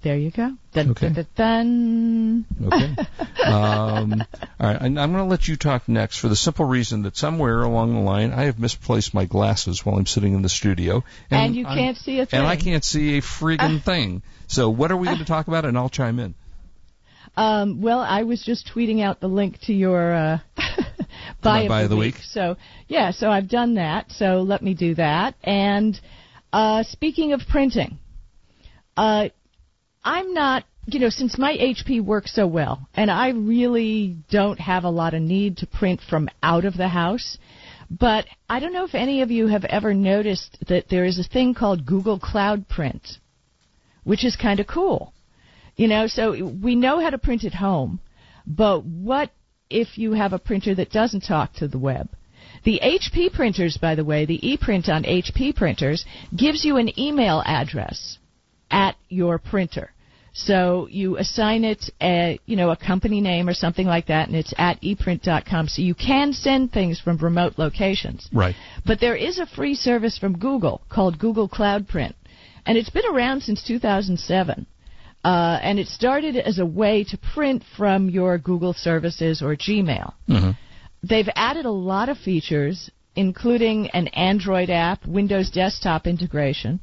There 0.00 0.16
you 0.16 0.30
go. 0.30 0.52
Dun, 0.72 0.90
Okay. 0.90 1.08
dun, 1.08 1.26
dun. 1.34 2.44
Okay. 2.66 2.96
um, 3.44 4.12
all 4.60 4.66
right. 4.72 4.80
And 4.80 4.98
I'm 5.00 5.10
going 5.12 5.24
to 5.24 5.28
let 5.28 5.48
you 5.48 5.56
talk 5.56 5.88
next 5.88 6.18
for 6.18 6.28
the 6.28 6.36
simple 6.36 6.66
reason 6.66 7.02
that 7.02 7.16
somewhere 7.16 7.62
along 7.62 7.94
the 7.94 8.00
line 8.00 8.32
I 8.32 8.44
have 8.44 8.60
misplaced 8.60 9.12
my 9.12 9.24
glasses 9.24 9.84
while 9.84 9.96
I'm 9.96 10.06
sitting 10.06 10.34
in 10.34 10.42
the 10.42 10.48
studio, 10.48 11.02
And 11.32 11.56
you 11.56 11.66
I'm- 11.66 11.76
can't 11.76 11.96
see 11.96 12.20
a 12.20 12.26
thing. 12.26 12.38
and 12.38 12.46
I 12.48 12.54
can't 12.56 12.84
see 12.84 13.18
a 13.18 13.22
friggin' 13.22 13.82
thing. 13.84 14.22
So 14.46 14.70
what 14.70 14.92
are 14.92 14.96
we 14.96 15.06
going 15.06 15.18
to 15.18 15.24
talk 15.24 15.48
about? 15.48 15.64
And 15.64 15.76
I'll 15.76 15.88
chime 15.88 16.20
in. 16.20 16.34
Um, 17.36 17.80
well, 17.80 18.00
I 18.00 18.22
was 18.22 18.42
just 18.44 18.70
tweeting 18.74 19.02
out 19.02 19.20
the 19.20 19.28
link 19.28 19.60
to 19.62 19.72
your 19.72 20.12
uh, 20.14 20.38
buy, 21.42 21.66
My 21.68 21.82
of 21.82 21.90
the, 21.90 21.96
week. 21.96 22.16
So 22.30 22.56
yeah, 22.86 23.10
so 23.10 23.30
I've 23.30 23.48
done 23.48 23.74
that. 23.74 24.12
So 24.12 24.42
let 24.42 24.62
me 24.62 24.74
do 24.74 24.94
that. 24.94 25.34
And 25.42 26.00
uh, 26.52 26.84
speaking 26.84 27.32
of 27.32 27.42
printing, 27.48 27.98
uh, 28.96 29.28
I'm 30.04 30.32
not. 30.32 30.64
You 30.86 31.00
know, 31.00 31.10
since 31.10 31.36
my 31.36 31.54
HP 31.54 32.02
works 32.02 32.34
so 32.34 32.46
well, 32.46 32.88
and 32.94 33.10
I 33.10 33.28
really 33.30 34.16
don't 34.30 34.58
have 34.58 34.84
a 34.84 34.90
lot 34.90 35.12
of 35.12 35.20
need 35.20 35.58
to 35.58 35.66
print 35.66 36.00
from 36.00 36.30
out 36.42 36.64
of 36.64 36.78
the 36.78 36.88
house, 36.88 37.36
but 37.90 38.24
I 38.48 38.58
don't 38.58 38.72
know 38.72 38.84
if 38.84 38.94
any 38.94 39.20
of 39.20 39.30
you 39.30 39.48
have 39.48 39.66
ever 39.66 39.92
noticed 39.92 40.56
that 40.68 40.88
there 40.88 41.04
is 41.04 41.18
a 41.18 41.24
thing 41.24 41.52
called 41.52 41.84
Google 41.84 42.18
Cloud 42.18 42.68
Print, 42.68 43.18
which 44.04 44.24
is 44.24 44.34
kind 44.34 44.60
of 44.60 44.66
cool. 44.66 45.12
You 45.76 45.88
know, 45.88 46.06
so 46.06 46.32
we 46.44 46.74
know 46.74 47.00
how 47.00 47.10
to 47.10 47.18
print 47.18 47.44
at 47.44 47.54
home, 47.54 48.00
but 48.46 48.84
what 48.84 49.30
if 49.68 49.98
you 49.98 50.12
have 50.12 50.32
a 50.32 50.38
printer 50.38 50.74
that 50.74 50.90
doesn't 50.90 51.20
talk 51.20 51.52
to 51.54 51.68
the 51.68 51.78
web? 51.78 52.08
The 52.64 52.80
HP 52.82 53.32
printers, 53.32 53.76
by 53.76 53.94
the 53.94 54.04
way, 54.04 54.24
the 54.24 54.40
ePrint 54.40 54.88
on 54.88 55.04
HP 55.04 55.54
printers 55.54 56.06
gives 56.34 56.64
you 56.64 56.78
an 56.78 56.98
email 56.98 57.42
address 57.44 58.18
at 58.70 58.96
your 59.08 59.38
printer. 59.38 59.92
So 60.32 60.86
you 60.88 61.16
assign 61.16 61.64
it 61.64 61.90
a, 62.00 62.38
you 62.46 62.56
know, 62.56 62.70
a 62.70 62.76
company 62.76 63.20
name 63.20 63.48
or 63.48 63.54
something 63.54 63.86
like 63.86 64.06
that, 64.06 64.28
and 64.28 64.36
it's 64.36 64.54
at 64.56 64.80
eprint.com. 64.82 65.68
So 65.68 65.82
you 65.82 65.94
can 65.94 66.32
send 66.32 66.72
things 66.72 67.00
from 67.00 67.16
remote 67.18 67.54
locations. 67.58 68.28
Right. 68.32 68.54
But 68.86 69.00
there 69.00 69.16
is 69.16 69.38
a 69.38 69.46
free 69.46 69.74
service 69.74 70.16
from 70.16 70.38
Google 70.38 70.80
called 70.88 71.18
Google 71.18 71.48
Cloud 71.48 71.88
Print, 71.88 72.14
and 72.64 72.78
it's 72.78 72.90
been 72.90 73.06
around 73.10 73.42
since 73.42 73.64
2007. 73.64 74.66
Uh, 75.24 75.58
and 75.60 75.80
it 75.80 75.88
started 75.88 76.36
as 76.36 76.60
a 76.60 76.66
way 76.66 77.02
to 77.02 77.18
print 77.18 77.64
from 77.76 78.08
your 78.08 78.38
Google 78.38 78.72
services 78.72 79.42
or 79.42 79.56
Gmail. 79.56 80.12
Mm-hmm. 80.28 80.50
They've 81.02 81.28
added 81.34 81.66
a 81.66 81.70
lot 81.70 82.08
of 82.08 82.16
features, 82.18 82.90
including 83.16 83.88
an 83.90 84.06
Android 84.08 84.70
app, 84.70 85.04
Windows 85.04 85.50
desktop 85.50 86.06
integration. 86.06 86.80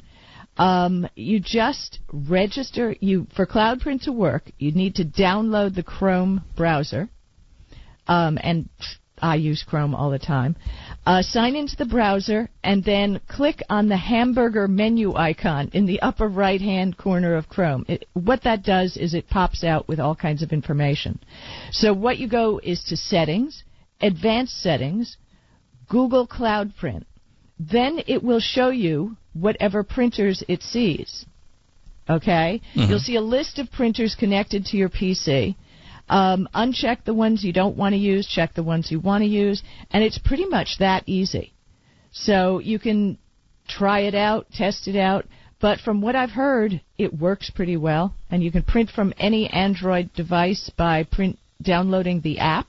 Um, 0.58 1.08
you 1.16 1.40
just 1.40 2.00
register 2.12 2.96
you 3.00 3.28
for 3.36 3.46
CloudPrint 3.46 4.04
to 4.04 4.12
work. 4.12 4.52
You 4.58 4.72
need 4.72 4.96
to 4.96 5.06
download 5.06 5.76
the 5.76 5.84
Chrome 5.84 6.44
browser, 6.56 7.10
um, 8.08 8.38
and 8.42 8.70
I 9.22 9.36
use 9.36 9.64
Chrome 9.64 9.96
all 9.96 10.10
the 10.10 10.20
time. 10.20 10.56
Uh, 11.06 11.22
sign 11.22 11.56
into 11.56 11.76
the 11.76 11.86
browser 11.86 12.50
and 12.64 12.84
then 12.84 13.22
click 13.28 13.62
on 13.70 13.88
the 13.88 13.98
hamburger 13.98 14.68
menu 14.68 15.16
icon 15.16 15.70
in 15.74 15.86
the 15.86 16.02
upper 16.02 16.28
right 16.28 16.60
hand 16.60 16.98
corner 16.98 17.36
of 17.36 17.48
Chrome. 17.48 17.86
It, 17.88 18.08
what 18.14 18.44
that 18.44 18.64
does 18.64 18.98
is 18.98 19.14
it 19.14 19.30
pops 19.30 19.64
out 19.64 19.88
with 19.88 20.00
all 20.00 20.16
kinds 20.16 20.42
of 20.42 20.52
information. 20.52 21.20
So 21.72 21.94
what 21.94 22.18
you 22.18 22.28
go 22.28 22.60
is 22.64 22.84
to 22.86 22.98
settings, 22.98 23.64
advanced 24.02 24.62
settings, 24.62 25.18
Google 25.88 26.28
Cloud 26.28 26.74
Print. 26.78 27.06
Then 27.60 28.02
it 28.08 28.22
will 28.22 28.42
show 28.42 28.70
you 28.70 29.16
whatever 29.36 29.84
printers 29.84 30.44
it 30.48 30.64
sees. 30.64 31.26
Okay? 32.10 32.62
Mhm. 32.76 32.90
You'll 32.90 33.00
see 33.00 33.16
a 33.16 33.22
list 33.22 33.60
of 33.60 33.72
printers 33.72 34.16
connected 34.16 34.66
to 34.68 34.78
your 34.78 34.90
PC. 34.90 35.56
Um, 36.08 36.48
uncheck 36.54 37.04
the 37.04 37.14
ones 37.14 37.44
you 37.44 37.52
don't 37.52 37.78
want 37.78 37.94
to 37.94 38.00
use, 38.00 38.28
check 38.28 38.54
the 38.54 38.64
ones 38.64 38.92
you 38.92 39.00
want 39.00 39.24
to 39.24 39.30
use, 39.30 39.64
and 39.92 40.04
it's 40.04 40.20
pretty 40.20 40.46
much 40.46 40.78
that 40.78 41.04
easy. 41.08 41.52
So 42.12 42.60
you 42.60 42.78
can 42.80 43.18
try 43.68 44.02
it 44.02 44.14
out, 44.14 44.46
test 44.54 44.88
it 44.88 44.96
out, 44.96 45.26
but 45.60 45.80
from 45.80 46.02
what 46.02 46.16
I've 46.16 46.32
heard, 46.32 46.80
it 46.98 47.18
works 47.18 47.50
pretty 47.50 47.76
well, 47.76 48.14
and 48.30 48.44
you 48.44 48.52
can 48.52 48.62
print 48.62 48.92
from 48.92 49.14
any 49.18 49.50
Android 49.50 50.14
device 50.14 50.70
by 50.78 51.04
print 51.04 51.40
downloading 51.62 52.22
the 52.22 52.38
app, 52.38 52.68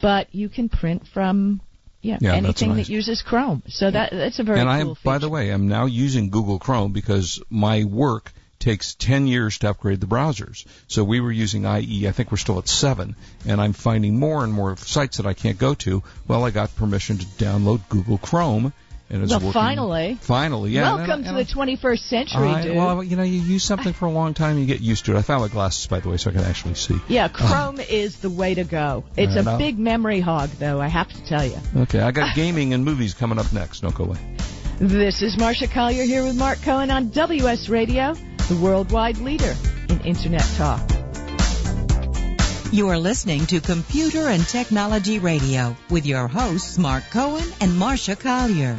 but 0.00 0.32
you 0.32 0.48
can 0.48 0.68
print 0.68 1.02
from 1.12 1.60
yeah, 2.00 2.18
Yeah, 2.20 2.34
anything 2.34 2.70
nice. 2.70 2.86
that 2.86 2.92
uses 2.92 3.22
Chrome. 3.22 3.62
So 3.68 3.90
that 3.90 4.10
that's 4.12 4.38
a 4.38 4.44
very 4.44 4.60
and 4.60 4.68
I 4.68 4.82
cool 4.82 4.90
am, 4.90 4.96
by 5.02 5.18
the 5.18 5.28
way, 5.28 5.50
I'm 5.50 5.68
now 5.68 5.86
using 5.86 6.30
Google 6.30 6.58
Chrome 6.58 6.92
because 6.92 7.42
my 7.50 7.84
work 7.84 8.32
takes 8.58 8.94
10 8.94 9.26
years 9.26 9.58
to 9.58 9.70
upgrade 9.70 10.00
the 10.00 10.06
browsers. 10.06 10.64
So 10.88 11.04
we 11.04 11.20
were 11.20 11.32
using 11.32 11.64
IE, 11.64 12.08
I 12.08 12.12
think 12.12 12.30
we're 12.30 12.38
still 12.38 12.58
at 12.58 12.68
7, 12.68 13.14
and 13.46 13.60
I'm 13.60 13.72
finding 13.72 14.18
more 14.18 14.42
and 14.42 14.52
more 14.52 14.76
sites 14.76 15.18
that 15.18 15.26
I 15.26 15.34
can't 15.34 15.58
go 15.58 15.74
to. 15.74 16.02
Well, 16.26 16.44
I 16.44 16.50
got 16.50 16.74
permission 16.74 17.18
to 17.18 17.24
download 17.24 17.88
Google 17.88 18.18
Chrome, 18.18 18.72
and 19.10 19.22
Well, 19.28 19.38
working. 19.38 19.52
finally. 19.52 20.18
Finally, 20.20 20.70
yeah. 20.72 20.88
and- 20.90 20.98
Welcome 20.98 21.24
and 21.26 21.36
to 21.38 21.44
the 21.44 21.50
21st 21.50 22.08
century, 22.08 22.48
I- 22.48 22.62
dude. 22.62 22.76
well, 22.76 23.02
you 23.02 23.16
know, 23.16 23.22
you 23.22 23.40
use 23.40 23.64
something 23.64 23.92
for 23.92 24.06
a 24.06 24.10
long 24.10 24.34
time, 24.34 24.58
you 24.58 24.66
get 24.66 24.80
used 24.80 25.06
to 25.06 25.14
it. 25.16 25.18
I 25.18 25.22
found 25.22 25.42
my 25.42 25.48
glasses, 25.48 25.86
by 25.86 26.00
the 26.00 26.08
way, 26.10 26.16
so 26.18 26.30
I 26.30 26.34
can 26.34 26.44
actually 26.44 26.74
see. 26.74 26.98
yeah, 27.08 27.24
uh, 27.24 27.28
Chrome 27.28 27.80
is 27.80 28.16
the 28.16 28.30
way 28.30 28.54
to 28.54 28.64
go. 28.64 29.04
It's 29.16 29.34
a 29.36 29.56
big 29.56 29.78
memory 29.78 30.20
hog, 30.20 30.50
though, 30.58 30.80
I 30.80 30.88
have 30.88 31.08
to 31.08 31.24
tell 31.26 31.44
you. 31.44 31.56
Okay, 31.78 32.00
I 32.00 32.10
got 32.10 32.34
gaming 32.36 32.74
and 32.74 32.84
movies 32.84 33.14
coming 33.14 33.38
up 33.38 33.52
next. 33.52 33.80
Don't 33.80 33.94
go 33.94 34.04
away. 34.04 34.18
This 34.80 35.22
is 35.22 35.36
Marsha 35.36 35.68
Collier 35.70 36.04
here 36.04 36.22
with 36.22 36.36
Mark 36.36 36.60
Cohen 36.62 36.90
on 36.90 37.08
WS 37.10 37.68
Radio, 37.68 38.14
the 38.48 38.56
worldwide 38.56 39.18
leader 39.18 39.54
in 39.88 40.00
Internet 40.02 40.44
talk. 40.56 40.80
You 42.70 42.88
are 42.88 42.98
listening 42.98 43.46
to 43.46 43.60
Computer 43.62 44.28
and 44.28 44.46
Technology 44.46 45.18
Radio 45.18 45.74
with 45.88 46.04
your 46.04 46.28
hosts, 46.28 46.76
Mark 46.76 47.02
Cohen 47.10 47.46
and 47.62 47.72
Marsha 47.72 48.14
Collier. 48.14 48.74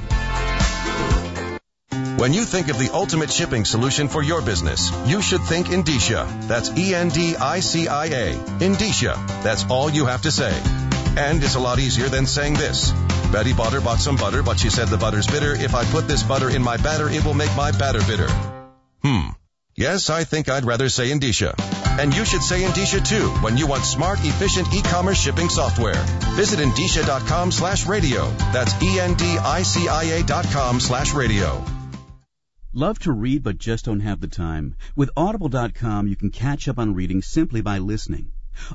When 2.19 2.31
you 2.31 2.45
think 2.45 2.69
of 2.69 2.77
the 2.77 2.91
ultimate 2.93 3.31
shipping 3.31 3.65
solution 3.65 4.07
for 4.07 4.21
your 4.21 4.43
business, 4.43 4.91
you 5.07 5.23
should 5.23 5.41
think 5.41 5.67
Endicia. 5.67 6.27
That's 6.47 6.69
E 6.77 6.93
N 6.93 7.09
D 7.09 7.35
I 7.35 7.61
C 7.61 7.87
I 7.87 8.05
A. 8.05 8.33
Endicia. 8.59 9.15
That's 9.41 9.65
all 9.71 9.89
you 9.89 10.05
have 10.05 10.21
to 10.21 10.31
say. 10.31 10.53
And 11.17 11.43
it's 11.43 11.55
a 11.55 11.59
lot 11.59 11.79
easier 11.79 12.09
than 12.09 12.27
saying 12.27 12.53
this. 12.53 12.91
Betty 13.31 13.53
Butter 13.53 13.81
bought 13.81 13.99
some 13.99 14.17
butter, 14.17 14.43
but 14.43 14.59
she 14.59 14.69
said 14.69 14.89
the 14.89 14.97
butter's 14.97 15.25
bitter. 15.25 15.53
If 15.55 15.73
I 15.73 15.83
put 15.85 16.07
this 16.07 16.21
butter 16.21 16.51
in 16.51 16.61
my 16.61 16.77
batter, 16.77 17.09
it 17.09 17.25
will 17.25 17.33
make 17.33 17.55
my 17.55 17.71
batter 17.71 18.01
bitter. 18.05 18.29
Hmm. 19.01 19.29
Yes, 19.79 20.09
I 20.09 20.25
think 20.25 20.49
I'd 20.49 20.65
rather 20.65 20.89
say 20.89 21.09
Endicia. 21.09 21.53
And 21.97 22.13
you 22.13 22.25
should 22.25 22.41
say 22.41 22.63
Endicia 22.63 22.99
too 22.99 23.29
when 23.41 23.55
you 23.55 23.65
want 23.65 23.85
smart, 23.85 24.19
efficient 24.21 24.73
e-commerce 24.73 25.17
shipping 25.17 25.47
software. 25.47 26.03
Visit 26.35 26.59
Endicia.com 26.59 27.53
slash 27.53 27.85
radio. 27.85 28.29
That's 28.51 28.73
E-N-D-I-C-I-A 28.83 30.23
dot 30.23 30.47
com 30.51 30.81
slash 30.81 31.13
radio. 31.13 31.63
Love 32.73 32.99
to 32.99 33.13
read 33.13 33.41
but 33.41 33.57
just 33.57 33.85
don't 33.85 34.01
have 34.01 34.19
the 34.19 34.27
time? 34.27 34.75
With 34.97 35.11
Audible.com, 35.15 36.09
you 36.09 36.17
can 36.17 36.31
catch 36.31 36.67
up 36.67 36.77
on 36.77 36.93
reading 36.93 37.21
simply 37.21 37.61
by 37.61 37.77
listening. 37.77 38.31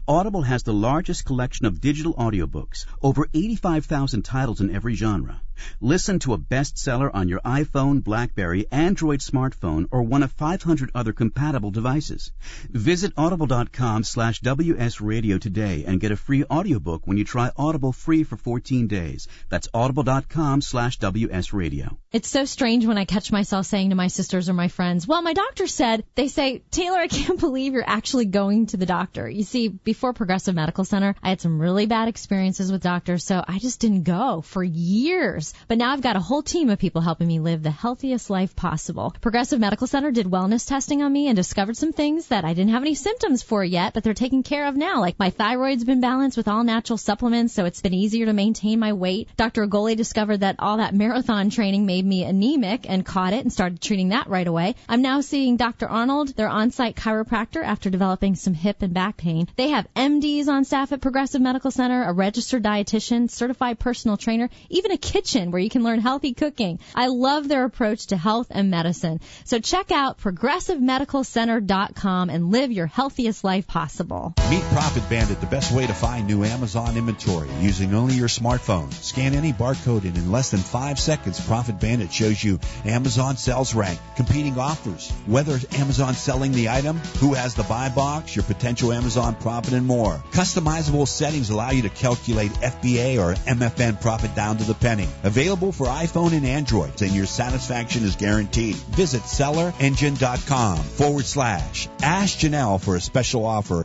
Audible 0.09 0.41
has 0.41 0.63
the 0.63 0.73
largest 0.73 1.27
collection 1.27 1.67
of 1.67 1.83
digital 1.83 2.15
audiobooks, 2.15 2.87
over 3.03 3.29
85,000 3.35 4.23
titles 4.23 4.63
in 4.63 4.75
every 4.75 4.95
genre. 4.95 5.43
Listen 5.81 6.19
to 6.21 6.35
a 6.35 6.39
bestseller 6.39 7.11
on 7.13 7.29
your 7.29 7.41
iPhone, 7.41 8.03
Blackberry, 8.03 8.67
Android 8.71 9.21
smartphone, 9.21 9.87
or 9.91 10.03
one 10.03 10.23
of 10.23 10.33
500 10.33 10.91
other 10.95 11.13
compatible 11.13 11.71
devices. 11.71 12.33
Visit 12.71 13.13
audible.com 13.17 14.05
slash 14.05 14.41
wsradio 14.41 15.41
today 15.41 15.85
and 15.87 16.01
get 16.01 16.13
a 16.13 16.17
free 16.17 16.45
audiobook 16.45 17.07
when 17.07 17.17
you 17.17 17.25
try 17.25 17.51
Audible 17.57 17.93
free 17.93 18.25
for 18.25 18.37
14 18.37 18.87
days. 18.87 19.29
That's 19.49 19.69
audible.com 19.75 20.61
slash 20.61 20.99
wsradio. 20.99 21.97
It's 22.13 22.29
so 22.29 22.45
strange 22.45 22.87
when 22.87 22.99
I 22.99 23.05
catch 23.05 23.33
myself 23.33 23.67
saying 23.67 23.91
to 23.91 23.97
my 23.97 24.09
sisters 24.09 24.49
or 24.49 24.55
my 24.55 24.69
friends, 24.69 25.07
well, 25.07 25.23
my 25.23 25.33
doctor 25.33 25.67
said, 25.67 26.05
they 26.15 26.29
say, 26.29 26.63
Taylor, 26.71 26.99
I 26.99 27.09
can't 27.09 27.41
believe 27.47 27.73
you're 27.73 27.85
actually 27.87 28.27
going 28.27 28.67
to 28.67 28.77
the 28.77 28.87
doctor. 28.87 29.29
You 29.29 29.43
see, 29.43 29.69
before 29.69 30.13
Progressive 30.13 30.55
Medical 30.55 30.85
Center, 30.85 31.15
I 31.23 31.31
had 31.31 31.41
some 31.41 31.61
really 31.61 31.87
bad 31.87 32.09
experiences 32.09 32.71
with 32.71 32.83
doctors, 32.83 33.25
so 33.25 33.45
I 33.47 33.59
just 33.59 33.81
didn't 33.81 34.05
go 34.05 34.41
for 34.41 34.63
years. 34.63 35.44
But 35.69 35.79
now 35.79 35.93
I've 35.93 36.01
got 36.01 36.17
a 36.17 36.21
whole 36.21 36.43
team 36.43 36.71
of 36.71 36.79
people 36.79 37.03
helping 37.03 37.27
me 37.27 37.41
live 37.41 37.63
the 37.63 37.71
healthiest 37.71 38.31
life 38.31 38.57
possible. 38.57 39.15
Progressive 39.21 39.61
Medical 39.61 39.87
Center 39.87 40.11
did 40.11 40.27
wellness 40.27 40.67
testing 40.67 41.03
on 41.03 41.13
me 41.13 41.27
and 41.27 41.37
discovered 41.37 41.77
some 41.77 41.93
things 41.93 42.29
that 42.29 42.45
I 42.45 42.55
didn't 42.55 42.73
have 42.73 42.83
any 42.83 42.95
symptoms 42.95 43.43
for 43.43 43.65
yet, 43.65 43.95
but 43.95 44.05
they're 44.05 44.15
taken 44.15 44.43
care 44.43 44.67
of 44.67 44.77
now. 44.77 45.01
Like 45.01 45.19
my 45.19 45.31
thyroid's 45.31 45.85
been 45.85 46.01
balanced 46.01 46.37
with 46.37 46.49
all 46.49 46.65
natural 46.65 46.97
supplements, 46.97 47.53
so 47.53 47.65
it's 47.65 47.83
been 47.83 47.95
easier 47.95 48.27
to 48.27 48.33
maintain 48.33 48.79
my 48.79 48.93
weight. 48.93 49.29
Dr. 49.37 49.67
Agoli 49.67 49.97
discovered 49.97 50.39
that 50.39 50.57
all 50.59 50.79
that 50.79 50.95
marathon 50.95 51.51
training 51.51 51.87
made 51.87 52.05
me 52.05 52.25
anemic 52.25 52.89
and 52.89 53.05
caught 53.05 53.33
it 53.33 53.45
and 53.45 53.53
started 53.53 53.81
treating 53.81 54.11
that 54.11 54.29
right 54.29 54.47
away. 54.47 54.75
I'm 54.89 55.03
now 55.03 55.21
seeing 55.21 55.57
Dr. 55.57 55.89
Arnold, 55.89 56.37
their 56.37 56.49
on-site 56.49 56.97
chiropractor, 56.97 57.63
after 57.63 57.91
developing 57.91 58.35
some 58.35 58.55
hip 58.55 58.83
and 58.83 58.95
back 58.95 59.17
pain. 59.17 59.49
They 59.57 59.69
have 59.69 59.87
MDs 59.95 60.49
on 60.49 60.65
staff 60.65 60.93
at 60.93 61.01
Progressive 61.01 61.41
Medical 61.41 61.71
Center, 61.71 62.05
a 62.05 62.13
registered 62.13 62.63
dietitian, 62.63 63.31
certified 63.31 63.79
personal 63.79 64.17
trainer, 64.17 64.49
even 64.71 64.93
a 64.93 64.99
kitchen 65.35 65.51
where 65.51 65.61
you 65.61 65.71
can 65.71 65.83
learn 65.83 66.01
healthy 66.01 66.35
cooking. 66.35 66.79
I 66.95 67.09
love 67.09 67.49
their 67.49 67.65
approach 67.65 68.09
to 68.09 68.17
health 68.17 68.49
and 68.51 68.71
medicine. 68.71 69.21
So 69.45 69.59
check 69.59 69.91
out 69.91 70.19
progressivemedicalcenter.com 70.19 72.31
and 72.31 72.51
live 72.51 72.73
your 72.73 72.87
healthiest 72.87 73.45
life 73.45 73.67
possible. 73.67 74.35
Meet 74.51 74.63
Profit 74.65 75.09
Bandit, 75.09 75.41
the 75.41 75.47
best 75.47 75.73
way 75.73 75.87
to 75.87 75.95
find 75.95 76.27
new 76.27 76.45
Amazon 76.45 76.97
inventory 76.97 77.49
using 77.61 77.95
only 77.95 78.15
your 78.15 78.29
smartphone. 78.29 78.93
Scan 78.93 79.35
any 79.35 79.53
barcode 79.53 80.05
and 80.05 80.17
in 80.17 80.31
less 80.31 80.51
than 80.51 80.61
five 80.61 80.99
seconds, 80.99 81.45
Profit 81.45 81.81
Bandit 81.81 82.13
shows 82.13 82.43
you 82.43 82.61
Amazon 82.85 83.37
sales 83.37 83.75
rank, 83.75 83.99
competing 84.17 84.59
offers, 84.59 85.11
whether 85.27 85.59
Amazon 85.73 86.15
selling 86.15 86.53
the 86.53 86.69
item, 86.69 86.99
who 87.19 87.35
has 87.35 87.55
the 87.55 87.63
buy 87.65 87.89
box, 87.89 88.37
your 88.37 88.45
potential 88.45 88.93
Amazon 88.93 89.35
profit, 89.35 89.73
and 89.73 89.87
more. 89.87 90.23
Customizable 90.31 91.09
settings 91.09 91.51
allow 91.51 91.71
you 91.71 91.83
to 91.83 91.89
calculate 91.89 92.53
FBA 92.53 93.19
or 93.19 93.35
MFN 93.35 94.01
profit 94.01 94.35
down 94.35 94.59
to 94.59 94.65
the 94.65 94.75
penny. 94.75 95.09
Available 95.25 95.73
for 95.73 95.87
iPhone 95.87 96.33
and 96.35 96.45
Android, 96.47 97.01
and 97.01 97.13
your 97.13 97.27
satisfaction 97.27 98.05
is 98.05 98.17
guaranteed. 98.17 98.77
Visit 98.77 99.23
sellerengine.com 99.23 100.79
forward 100.79 101.25
slash. 101.25 101.89
Ask 102.03 102.39
Janelle 102.39 102.81
for 102.81 102.97
a 102.97 103.01
special 103.01 103.47
offer. 103.47 103.85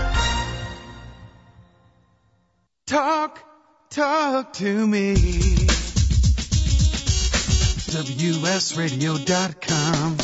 Talk, 2.91 3.39
talk 3.89 4.51
to 4.53 4.85
me. 4.85 5.15
WSRadio.com. 8.81 10.17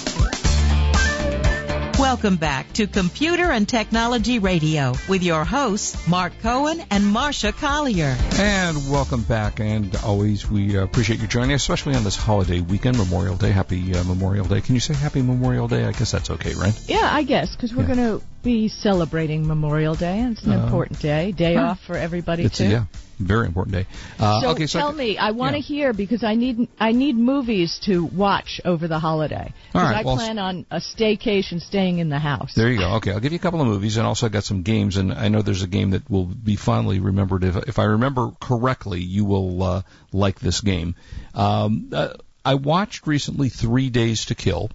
Welcome 1.98 2.36
back 2.36 2.74
to 2.74 2.86
Computer 2.88 3.50
and 3.52 3.68
Technology 3.70 4.40
Radio 4.40 4.94
with 5.08 5.24
your 5.24 5.46
hosts, 5.46 6.06
Mark 6.10 6.34
Cohen 6.42 6.84
and 6.92 7.04
Marsha 7.06 7.54
Collier. 7.54 8.18
And 8.36 8.92
welcome 8.92 9.24
back. 9.24 9.62
And 9.62 9.96
always, 10.04 10.50
we 10.50 10.78
uh, 10.78 10.84
appreciate 10.84 11.22
you 11.22 11.28
joining 11.28 11.54
us, 11.56 11.62
especially 11.62 11.96
on 11.96 12.04
this 12.04 12.18
holiday 12.18 12.60
weekend, 12.60 12.98
Memorial 12.98 13.38
Day. 13.38 13.52
Happy 13.52 13.96
uh, 13.96 14.04
Memorial 14.04 14.46
Day. 14.46 14.60
Can 14.60 14.76
you 14.76 14.82
say 14.82 14.94
Happy 14.94 15.22
Memorial 15.22 15.70
Day? 15.70 15.86
I 15.86 15.94
guess 15.94 16.12
that's 16.12 16.30
okay, 16.32 16.54
right? 16.54 16.78
Yeah, 16.88 17.08
I 17.10 17.24
guess, 17.24 17.56
because 17.56 17.74
we're 17.74 17.88
Yeah. 17.88 17.96
going 17.96 18.20
to 18.20 18.26
be 18.48 18.68
celebrating 18.70 19.46
Memorial 19.48 19.96
Day, 19.96 20.22
it's 20.32 20.44
an 20.44 20.54
Uh, 20.54 20.64
important 20.64 21.00
day. 21.02 21.32
Day 21.32 21.56
huh. 21.56 21.68
off 21.72 21.80
for 21.86 21.96
everybody, 21.98 22.44
It's 22.44 22.58
too. 22.60 22.66
a, 22.66 22.70
yeah, 22.70 22.84
very 23.20 23.46
important 23.46 23.74
day. 23.76 23.86
Uh, 24.20 24.42
so 24.42 24.50
okay, 24.52 24.68
so 24.68 24.80
tell 24.80 24.94
me, 24.94 25.18
I 25.18 25.32
want 25.32 25.56
to 25.56 25.62
hear 25.62 25.92
because 25.92 26.24
I 26.24 26.36
need 26.36 26.68
I 26.80 26.92
need 26.94 27.18
movies 27.18 27.80
to 27.88 28.06
watch 28.06 28.62
over 28.64 28.88
the 28.88 29.00
holiday. 29.00 29.48
All 29.76 29.82
Because 29.82 29.92
right, 29.92 29.98
I 29.98 30.04
well, 30.06 30.16
plan 30.16 30.40
on 30.40 30.66
a 30.72 30.78
staycation, 30.78 31.60
staying 31.62 32.00
in 32.00 32.10
the 32.10 32.20
house. 32.20 32.54
There 32.56 32.72
you 32.72 32.80
go. 32.80 32.96
Okay, 32.96 33.12
I'll 33.12 33.20
give 33.20 33.34
you 33.34 33.40
a 33.44 33.46
couple 33.48 33.60
of 33.62 33.68
movies, 33.68 33.98
and 33.98 34.08
also 34.08 34.28
I 34.28 34.30
got 34.30 34.44
some 34.46 34.62
games. 34.64 34.96
And 34.98 35.12
I 35.12 35.28
know 35.28 35.42
there's 35.42 35.64
a 35.64 35.68
game 35.68 35.90
that 35.92 36.10
will 36.10 36.26
be 36.26 36.56
fondly 36.56 37.00
remembered. 37.00 37.44
If 37.44 37.56
if 37.68 37.80
I 37.80 37.84
remember 37.84 38.32
correctly, 38.40 39.02
you 39.02 39.26
will 39.26 39.62
uh, 39.64 39.82
like 40.14 40.40
this 40.40 40.62
game. 40.62 40.96
Um, 41.34 41.90
uh, 41.94 42.14
I 42.46 42.54
watched 42.56 43.08
recently 43.08 43.50
Three 43.50 43.90
Days 43.90 44.26
to 44.26 44.36
Kill, 44.36 44.70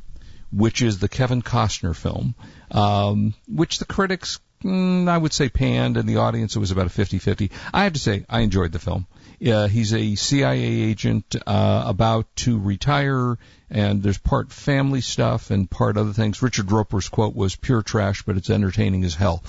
which 0.52 0.82
is 0.82 0.99
the 0.99 1.09
Kevin 1.09 1.42
Costner 1.42 1.94
film, 1.94 2.35
um, 2.71 3.35
which 3.49 3.78
the 3.78 3.87
critics. 3.87 4.38
Mm, 4.62 5.09
I 5.09 5.18
would 5.18 5.32
say 5.32 5.49
panned, 5.49 5.97
and 5.97 6.09
the 6.09 6.18
audience 6.18 6.54
it 6.54 6.61
was 6.61 6.71
about 6.71 6.87
a 6.87 6.88
50-50. 6.88 7.50
I 7.75 7.82
have 7.82 7.94
to 7.94 7.99
say 7.99 8.25
I 8.28 8.42
enjoyed 8.42 8.71
the 8.71 8.78
film. 8.78 9.09
Uh, 9.44 9.66
he's 9.68 9.92
a 9.92 10.14
CIA 10.14 10.62
agent 10.62 11.34
uh, 11.46 11.84
about 11.86 12.26
to 12.36 12.58
retire, 12.58 13.36
and 13.70 14.02
there's 14.02 14.18
part 14.18 14.52
family 14.52 15.00
stuff 15.00 15.50
and 15.50 15.68
part 15.68 15.96
other 15.96 16.12
things. 16.12 16.42
Richard 16.42 16.70
Roeper's 16.70 17.08
quote 17.08 17.34
was 17.34 17.56
pure 17.56 17.82
trash, 17.82 18.22
but 18.22 18.36
it's 18.36 18.50
entertaining 18.50 19.02
as 19.04 19.14
hell. 19.14 19.42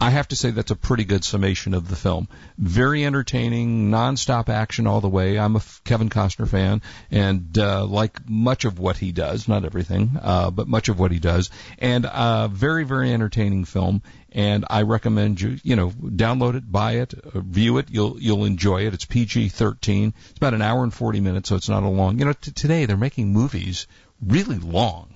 I 0.00 0.10
have 0.10 0.28
to 0.28 0.36
say 0.36 0.50
that's 0.50 0.70
a 0.70 0.76
pretty 0.76 1.04
good 1.04 1.24
summation 1.24 1.74
of 1.74 1.88
the 1.88 1.96
film. 1.96 2.28
Very 2.58 3.04
entertaining, 3.04 3.90
nonstop 3.90 4.48
action 4.48 4.86
all 4.86 5.00
the 5.00 5.08
way. 5.08 5.38
I'm 5.38 5.56
a 5.56 5.62
Kevin 5.84 6.10
Costner 6.10 6.48
fan, 6.48 6.82
and 7.10 7.56
uh, 7.56 7.86
like 7.86 8.28
much 8.28 8.64
of 8.64 8.78
what 8.78 8.98
he 8.98 9.12
does, 9.12 9.48
not 9.48 9.64
everything, 9.64 10.18
uh, 10.20 10.50
but 10.50 10.68
much 10.68 10.88
of 10.88 10.98
what 10.98 11.10
he 11.10 11.18
does, 11.18 11.50
and 11.78 12.04
uh, 12.04 12.48
very, 12.48 12.84
very 12.84 13.12
entertaining 13.12 13.64
film 13.64 14.02
and 14.32 14.66
I 14.68 14.82
recommend 14.82 15.40
you, 15.40 15.58
you 15.62 15.74
know, 15.74 15.90
download 15.90 16.54
it, 16.54 16.70
buy 16.70 16.92
it, 16.92 17.14
uh, 17.14 17.40
view 17.40 17.78
it. 17.78 17.88
You'll 17.90 18.20
you'll 18.20 18.44
enjoy 18.44 18.86
it. 18.86 18.92
It's 18.92 19.06
PG-13. 19.18 20.12
It's 20.30 20.36
about 20.36 20.54
an 20.54 20.62
hour 20.62 20.82
and 20.82 20.94
40 20.94 21.20
minutes, 21.20 21.48
so 21.48 21.56
it's 21.56 21.68
not 21.68 21.82
a 21.82 21.88
long. 21.88 22.18
You 22.18 22.26
know, 22.26 22.32
t- 22.32 22.52
today 22.52 22.86
they're 22.86 22.96
making 22.96 23.32
movies 23.32 23.86
really 24.24 24.58
long, 24.58 25.12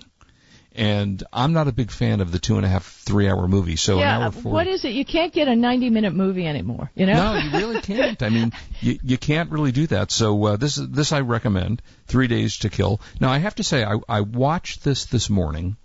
and 0.73 1.23
I'm 1.33 1.53
not 1.53 1.69
a 1.69 1.73
big 1.73 1.93
fan 1.93 2.21
of 2.21 2.33
the 2.33 2.41
two 2.41 2.57
and 2.57 2.67
a 2.67 2.69
half, 2.69 2.85
three 2.85 3.29
hour 3.29 3.47
movie. 3.47 3.77
So 3.77 3.95
an 3.95 4.01
yeah, 4.01 4.19
hour 4.19 4.25
uh, 4.27 4.31
40. 4.33 4.49
what 4.49 4.67
is 4.67 4.85
it? 4.85 4.93
You 4.93 5.05
can't 5.05 5.33
get 5.33 5.47
a 5.47 5.55
90 5.55 5.91
minute 5.91 6.15
movie 6.15 6.47
anymore. 6.47 6.91
You 6.97 7.07
know? 7.07 7.35
No, 7.35 7.39
you 7.39 7.51
really 7.51 7.81
can't. 7.81 8.21
I 8.23 8.29
mean, 8.29 8.53
you 8.81 8.99
you 9.05 9.19
can't 9.19 9.51
really 9.51 9.73
do 9.73 9.87
that. 9.89 10.11
So 10.11 10.45
uh, 10.47 10.57
this 10.57 10.79
is 10.79 10.89
this 10.89 11.13
I 11.13 11.21
recommend. 11.21 11.81
Three 12.07 12.27
Days 12.27 12.59
to 12.59 12.71
Kill. 12.71 13.01
Now 13.21 13.31
I 13.31 13.39
have 13.39 13.55
to 13.57 13.65
say 13.65 13.85
I 13.85 13.99
I 14.09 14.23
watched 14.23 14.83
this 14.83 15.07
this 15.07 15.31
morning, 15.31 15.77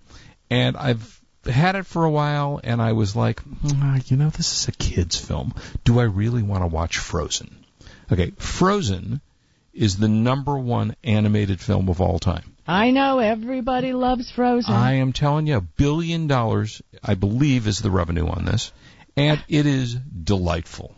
and 0.49 0.75
I've 0.75 1.21
had 1.45 1.75
it 1.75 1.85
for 1.85 2.03
a 2.03 2.11
while, 2.11 2.59
and 2.63 2.81
I 2.81 2.93
was 2.93 3.15
like, 3.15 3.41
"Ah, 3.63 3.99
you 4.07 4.17
know, 4.17 4.29
this 4.31 4.51
is 4.53 4.67
a 4.67 4.71
kids 4.71 5.17
film. 5.17 5.53
Do 5.83 5.99
I 5.99 6.03
really 6.03 6.41
want 6.41 6.63
to 6.63 6.67
watch 6.67 6.97
Frozen? 6.97 7.66
Okay, 8.11 8.31
Frozen 8.37 9.21
is 9.73 9.97
the 9.97 10.07
number 10.07 10.57
one 10.57 10.95
animated 11.03 11.59
film 11.59 11.89
of 11.89 12.01
all 12.01 12.19
time. 12.19 12.55
I 12.67 12.91
know 12.91 13.19
everybody 13.19 13.93
loves 13.93 14.31
Frozen. 14.31 14.73
I 14.73 14.95
am 14.95 15.13
telling 15.13 15.47
you, 15.47 15.57
a 15.57 15.61
billion 15.61 16.27
dollars, 16.27 16.81
I 17.03 17.15
believe, 17.15 17.67
is 17.67 17.79
the 17.79 17.91
revenue 17.91 18.27
on 18.27 18.45
this, 18.45 18.71
and 19.15 19.41
it 19.47 19.65
is 19.65 19.93
delightful. 19.95 20.95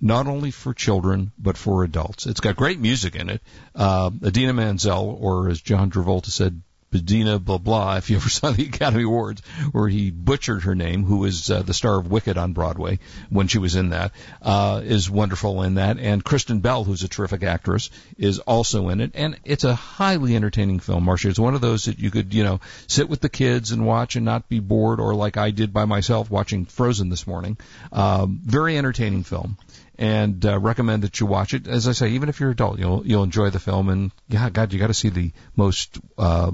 Not 0.00 0.28
only 0.28 0.52
for 0.52 0.74
children, 0.74 1.32
but 1.36 1.56
for 1.56 1.82
adults. 1.82 2.26
It's 2.26 2.38
got 2.38 2.54
great 2.54 2.78
music 2.78 3.16
in 3.16 3.30
it. 3.30 3.42
Uh, 3.74 4.10
Idina 4.24 4.52
Menzel, 4.52 5.18
or 5.20 5.48
as 5.48 5.60
John 5.60 5.90
Travolta 5.90 6.30
said, 6.30 6.62
Bedina 6.92 7.42
blah 7.42 7.58
blah, 7.58 7.96
if 7.96 8.10
you 8.10 8.16
ever 8.16 8.28
saw 8.28 8.50
the 8.50 8.64
Academy 8.64 9.04
Awards, 9.04 9.42
where 9.72 9.88
he 9.88 10.10
butchered 10.10 10.62
her 10.62 10.74
name, 10.74 11.04
who 11.04 11.18
was 11.18 11.50
uh, 11.50 11.62
the 11.62 11.74
star 11.74 11.98
of 11.98 12.10
Wicked 12.10 12.38
on 12.38 12.52
Broadway 12.52 12.98
when 13.28 13.48
she 13.48 13.58
was 13.58 13.76
in 13.76 13.90
that, 13.90 14.12
uh, 14.42 14.80
is 14.84 15.10
wonderful 15.10 15.62
in 15.62 15.74
that. 15.74 15.98
And 15.98 16.24
Kristen 16.24 16.60
Bell, 16.60 16.84
who's 16.84 17.02
a 17.02 17.08
terrific 17.08 17.42
actress, 17.42 17.90
is 18.16 18.38
also 18.38 18.88
in 18.88 19.00
it. 19.00 19.12
And 19.14 19.38
it's 19.44 19.64
a 19.64 19.74
highly 19.74 20.34
entertaining 20.34 20.80
film, 20.80 21.04
Marsha. 21.04 21.30
It's 21.30 21.38
one 21.38 21.54
of 21.54 21.60
those 21.60 21.84
that 21.84 21.98
you 21.98 22.10
could, 22.10 22.32
you 22.32 22.44
know, 22.44 22.60
sit 22.86 23.08
with 23.08 23.20
the 23.20 23.28
kids 23.28 23.72
and 23.72 23.86
watch 23.86 24.16
and 24.16 24.24
not 24.24 24.48
be 24.48 24.60
bored, 24.60 25.00
or 25.00 25.14
like 25.14 25.36
I 25.36 25.50
did 25.50 25.72
by 25.72 25.84
myself 25.84 26.30
watching 26.30 26.64
Frozen 26.64 27.10
this 27.10 27.26
morning. 27.26 27.58
Um, 27.92 28.40
very 28.42 28.78
entertaining 28.78 29.24
film 29.24 29.56
and 29.98 30.44
uh, 30.46 30.58
recommend 30.58 31.02
that 31.02 31.18
you 31.20 31.26
watch 31.26 31.54
it. 31.54 31.66
As 31.66 31.88
I 31.88 31.92
say, 31.92 32.10
even 32.10 32.28
if 32.28 32.40
you're 32.40 32.50
an 32.50 32.54
adult, 32.54 32.78
you'll 32.78 33.06
you'll 33.06 33.24
enjoy 33.24 33.50
the 33.50 33.58
film. 33.58 33.88
And 33.88 34.12
yeah, 34.28 34.48
God, 34.50 34.72
you 34.72 34.78
got 34.78 34.86
to 34.86 34.94
see 34.94 35.08
the 35.08 35.32
most 35.56 35.98
uh, 36.16 36.52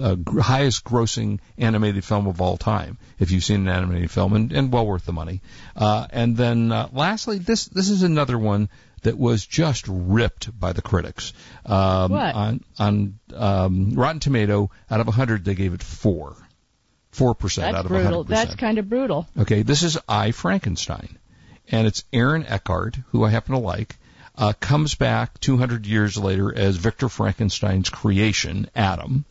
uh, 0.00 0.16
highest 0.38 0.84
grossing 0.84 1.38
animated 1.56 2.04
film 2.04 2.26
of 2.26 2.40
all 2.40 2.56
time 2.56 2.98
if 3.18 3.30
you've 3.30 3.44
seen 3.44 3.62
an 3.62 3.68
animated 3.68 4.10
film, 4.10 4.32
and, 4.34 4.52
and 4.52 4.72
well 4.72 4.86
worth 4.86 5.04
the 5.04 5.12
money. 5.12 5.42
Uh, 5.76 6.06
and 6.10 6.36
then 6.36 6.72
uh, 6.72 6.88
lastly, 6.92 7.38
this 7.38 7.66
this 7.66 7.88
is 7.88 8.02
another 8.02 8.38
one 8.38 8.68
that 9.02 9.16
was 9.16 9.46
just 9.46 9.86
ripped 9.88 10.58
by 10.58 10.72
the 10.72 10.82
critics. 10.82 11.32
Um, 11.64 12.10
What? 12.10 12.34
On 12.34 12.64
on 12.78 13.18
um, 13.34 13.90
Rotten 13.94 14.20
Tomato, 14.20 14.70
out 14.90 15.00
of 15.00 15.06
100, 15.06 15.44
they 15.44 15.54
gave 15.54 15.74
it 15.74 15.82
four. 15.82 16.36
Four 17.10 17.34
percent 17.34 17.66
That's 17.66 17.78
out 17.78 17.84
of 17.84 17.90
brutal. 17.90 18.24
100%. 18.24 18.28
That's 18.28 18.54
kind 18.56 18.78
of 18.78 18.88
brutal. 18.88 19.26
Okay, 19.38 19.62
this 19.62 19.82
is 19.82 19.96
I 20.08 20.32
Frankenstein, 20.32 21.18
and 21.70 21.86
it's 21.86 22.04
Aaron 22.12 22.44
Eckhart, 22.46 22.96
who 23.10 23.24
I 23.24 23.30
happen 23.30 23.54
to 23.54 23.60
like, 23.60 23.96
uh, 24.36 24.52
comes 24.60 24.94
back 24.94 25.40
200 25.40 25.86
years 25.86 26.16
later 26.16 26.56
as 26.56 26.76
Victor 26.76 27.08
Frankenstein's 27.08 27.88
creation, 27.88 28.68
Adam. 28.74 29.24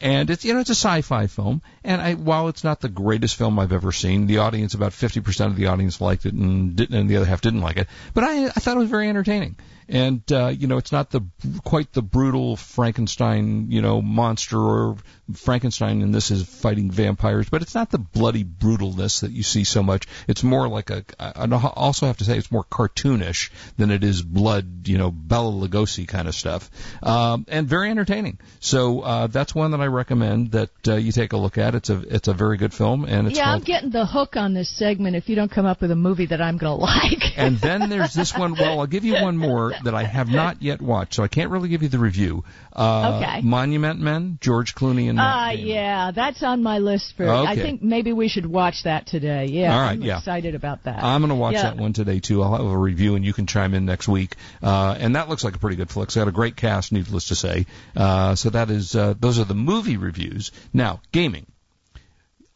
And 0.00 0.30
it's 0.30 0.44
you 0.44 0.54
know 0.54 0.60
it's 0.60 0.70
a 0.70 0.76
sci-fi 0.76 1.26
film, 1.26 1.60
and 1.82 2.00
I, 2.00 2.14
while 2.14 2.48
it's 2.48 2.62
not 2.62 2.80
the 2.80 2.88
greatest 2.88 3.34
film 3.34 3.58
I've 3.58 3.72
ever 3.72 3.90
seen, 3.90 4.28
the 4.28 4.38
audience 4.38 4.74
about 4.74 4.92
50% 4.92 5.46
of 5.46 5.56
the 5.56 5.66
audience 5.66 6.00
liked 6.00 6.24
it, 6.24 6.34
and 6.34 6.76
didn't, 6.76 6.94
and 6.96 7.10
the 7.10 7.16
other 7.16 7.26
half 7.26 7.40
didn't 7.40 7.62
like 7.62 7.78
it. 7.78 7.88
But 8.14 8.22
I 8.22 8.46
I 8.46 8.50
thought 8.50 8.76
it 8.76 8.80
was 8.80 8.90
very 8.90 9.08
entertaining, 9.08 9.56
and 9.88 10.22
uh, 10.30 10.48
you 10.48 10.68
know 10.68 10.76
it's 10.76 10.92
not 10.92 11.10
the 11.10 11.22
quite 11.64 11.92
the 11.92 12.02
brutal 12.02 12.56
Frankenstein 12.56 13.72
you 13.72 13.82
know 13.82 14.00
monster 14.00 14.58
or 14.60 14.96
Frankenstein 15.34 16.02
and 16.02 16.14
this 16.14 16.30
is 16.30 16.42
fighting 16.42 16.90
vampires, 16.90 17.48
but 17.50 17.62
it's 17.62 17.74
not 17.74 17.90
the 17.90 17.98
bloody 17.98 18.44
brutalness 18.44 19.20
that 19.20 19.30
you 19.30 19.42
see 19.42 19.64
so 19.64 19.82
much. 19.82 20.06
It's 20.26 20.42
more 20.42 20.68
like 20.68 20.90
a. 20.90 21.04
I 21.18 21.46
also 21.74 22.06
have 22.06 22.18
to 22.18 22.24
say 22.24 22.38
it's 22.38 22.50
more 22.50 22.64
cartoonish 22.64 23.50
than 23.76 23.90
it 23.90 24.04
is 24.04 24.22
blood, 24.22 24.88
you 24.88 24.96
know, 24.96 25.10
Bela 25.10 25.52
Lugosi 25.52 26.08
kind 26.08 26.28
of 26.28 26.34
stuff, 26.34 26.70
um, 27.02 27.44
and 27.48 27.66
very 27.66 27.90
entertaining. 27.90 28.38
So 28.60 29.00
uh, 29.00 29.26
that's 29.26 29.54
one 29.54 29.72
that 29.72 29.80
I 29.80 29.87
recommend 29.88 30.52
that 30.52 30.70
uh, 30.86 30.94
you 30.96 31.12
take 31.12 31.32
a 31.32 31.36
look 31.36 31.58
at. 31.58 31.74
It's 31.74 31.90
a 31.90 32.00
it's 32.14 32.28
a 32.28 32.32
very 32.34 32.56
good 32.56 32.72
film, 32.72 33.04
and 33.04 33.26
it's 33.28 33.36
yeah, 33.38 33.50
I'm 33.52 33.60
getting 33.62 33.90
the 33.90 34.06
hook 34.06 34.36
on 34.36 34.54
this 34.54 34.68
segment 34.76 35.16
if 35.16 35.28
you 35.28 35.36
don't 35.36 35.50
come 35.50 35.66
up 35.66 35.80
with 35.80 35.90
a 35.90 35.96
movie 35.96 36.26
that 36.26 36.40
I'm 36.40 36.56
going 36.58 36.78
to 36.78 36.84
like. 36.84 37.22
and 37.36 37.58
then 37.58 37.88
there's 37.90 38.14
this 38.14 38.36
one. 38.36 38.54
Well, 38.58 38.80
I'll 38.80 38.86
give 38.86 39.04
you 39.04 39.14
one 39.14 39.36
more 39.36 39.72
that 39.84 39.94
I 39.94 40.04
have 40.04 40.28
not 40.28 40.62
yet 40.62 40.80
watched, 40.80 41.14
so 41.14 41.22
I 41.22 41.28
can't 41.28 41.50
really 41.50 41.68
give 41.68 41.82
you 41.82 41.88
the 41.88 41.98
review. 41.98 42.44
Uh, 42.74 43.06
Okay. 43.18 43.40
Monument 43.42 43.98
Men, 44.00 44.38
George 44.40 44.74
Clooney 44.74 45.08
and 45.10 45.18
Ah, 45.18 45.50
Damon. 45.50 45.66
yeah, 45.66 46.10
that's 46.14 46.42
on 46.42 46.62
my 46.62 46.78
list 46.78 47.14
for. 47.16 47.28
I 47.28 47.56
think 47.56 47.82
maybe 47.82 48.12
we 48.12 48.28
should 48.28 48.46
watch 48.46 48.84
that 48.84 49.06
today. 49.06 49.46
Yeah, 49.46 49.74
All 49.74 49.80
right, 49.80 49.92
I'm 49.92 50.02
yeah. 50.02 50.18
excited 50.18 50.54
about 50.54 50.84
that. 50.84 51.02
I'm 51.02 51.20
going 51.20 51.30
to 51.30 51.34
watch 51.34 51.54
Yeah. 51.54 51.62
that 51.62 51.76
one 51.76 51.92
today 51.92 52.20
too. 52.20 52.42
I'll 52.42 52.56
have 52.56 52.66
a 52.66 52.76
review 52.78 53.16
and 53.16 53.24
you 53.24 53.32
can 53.32 53.46
chime 53.46 53.74
in 53.74 53.84
next 53.86 54.08
week. 54.08 54.36
Uh, 54.62 54.96
and 54.98 55.16
that 55.16 55.28
looks 55.28 55.42
like 55.44 55.56
a 55.56 55.58
pretty 55.58 55.76
good 55.76 55.90
flick. 55.90 56.08
It's 56.08 56.16
got 56.16 56.28
a 56.28 56.32
great 56.32 56.56
cast, 56.56 56.92
needless 56.92 57.28
to 57.28 57.34
say. 57.34 57.66
Uh, 57.96 58.34
so 58.34 58.50
that 58.50 58.70
is 58.70 58.94
uh, 58.94 59.14
those 59.18 59.38
are 59.38 59.44
the 59.44 59.54
movie 59.78 59.96
reviews. 59.96 60.50
Now 60.72 61.00
gaming. 61.12 61.46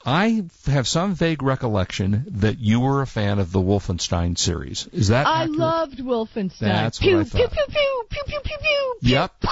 I 0.05 0.43
have 0.67 0.89
some 0.89 1.15
vague 1.15 1.41
recollection 1.45 2.25
that 2.41 2.59
you 2.59 2.81
were 2.81 3.03
a 3.03 3.07
fan 3.07 3.39
of 3.39 3.53
the 3.53 3.61
Wolfenstein 3.61 4.37
series. 4.37 4.89
Is 4.93 5.09
that 5.09 5.29
I 5.29 5.43
accurate? 5.43 5.59
loved 5.61 5.99
Wolfenstein. 6.01 6.59
That's 6.59 7.01
what 7.01 7.07
pew, 7.07 7.21
I 7.21 7.23
pew, 7.23 7.31
thought. 7.31 7.53
pew, 7.53 7.65
pew, 7.69 8.05
pew, 8.11 8.23
pew, 8.27 8.41
pew, 8.43 8.57
pew. 8.61 8.95
Yep. 9.03 9.45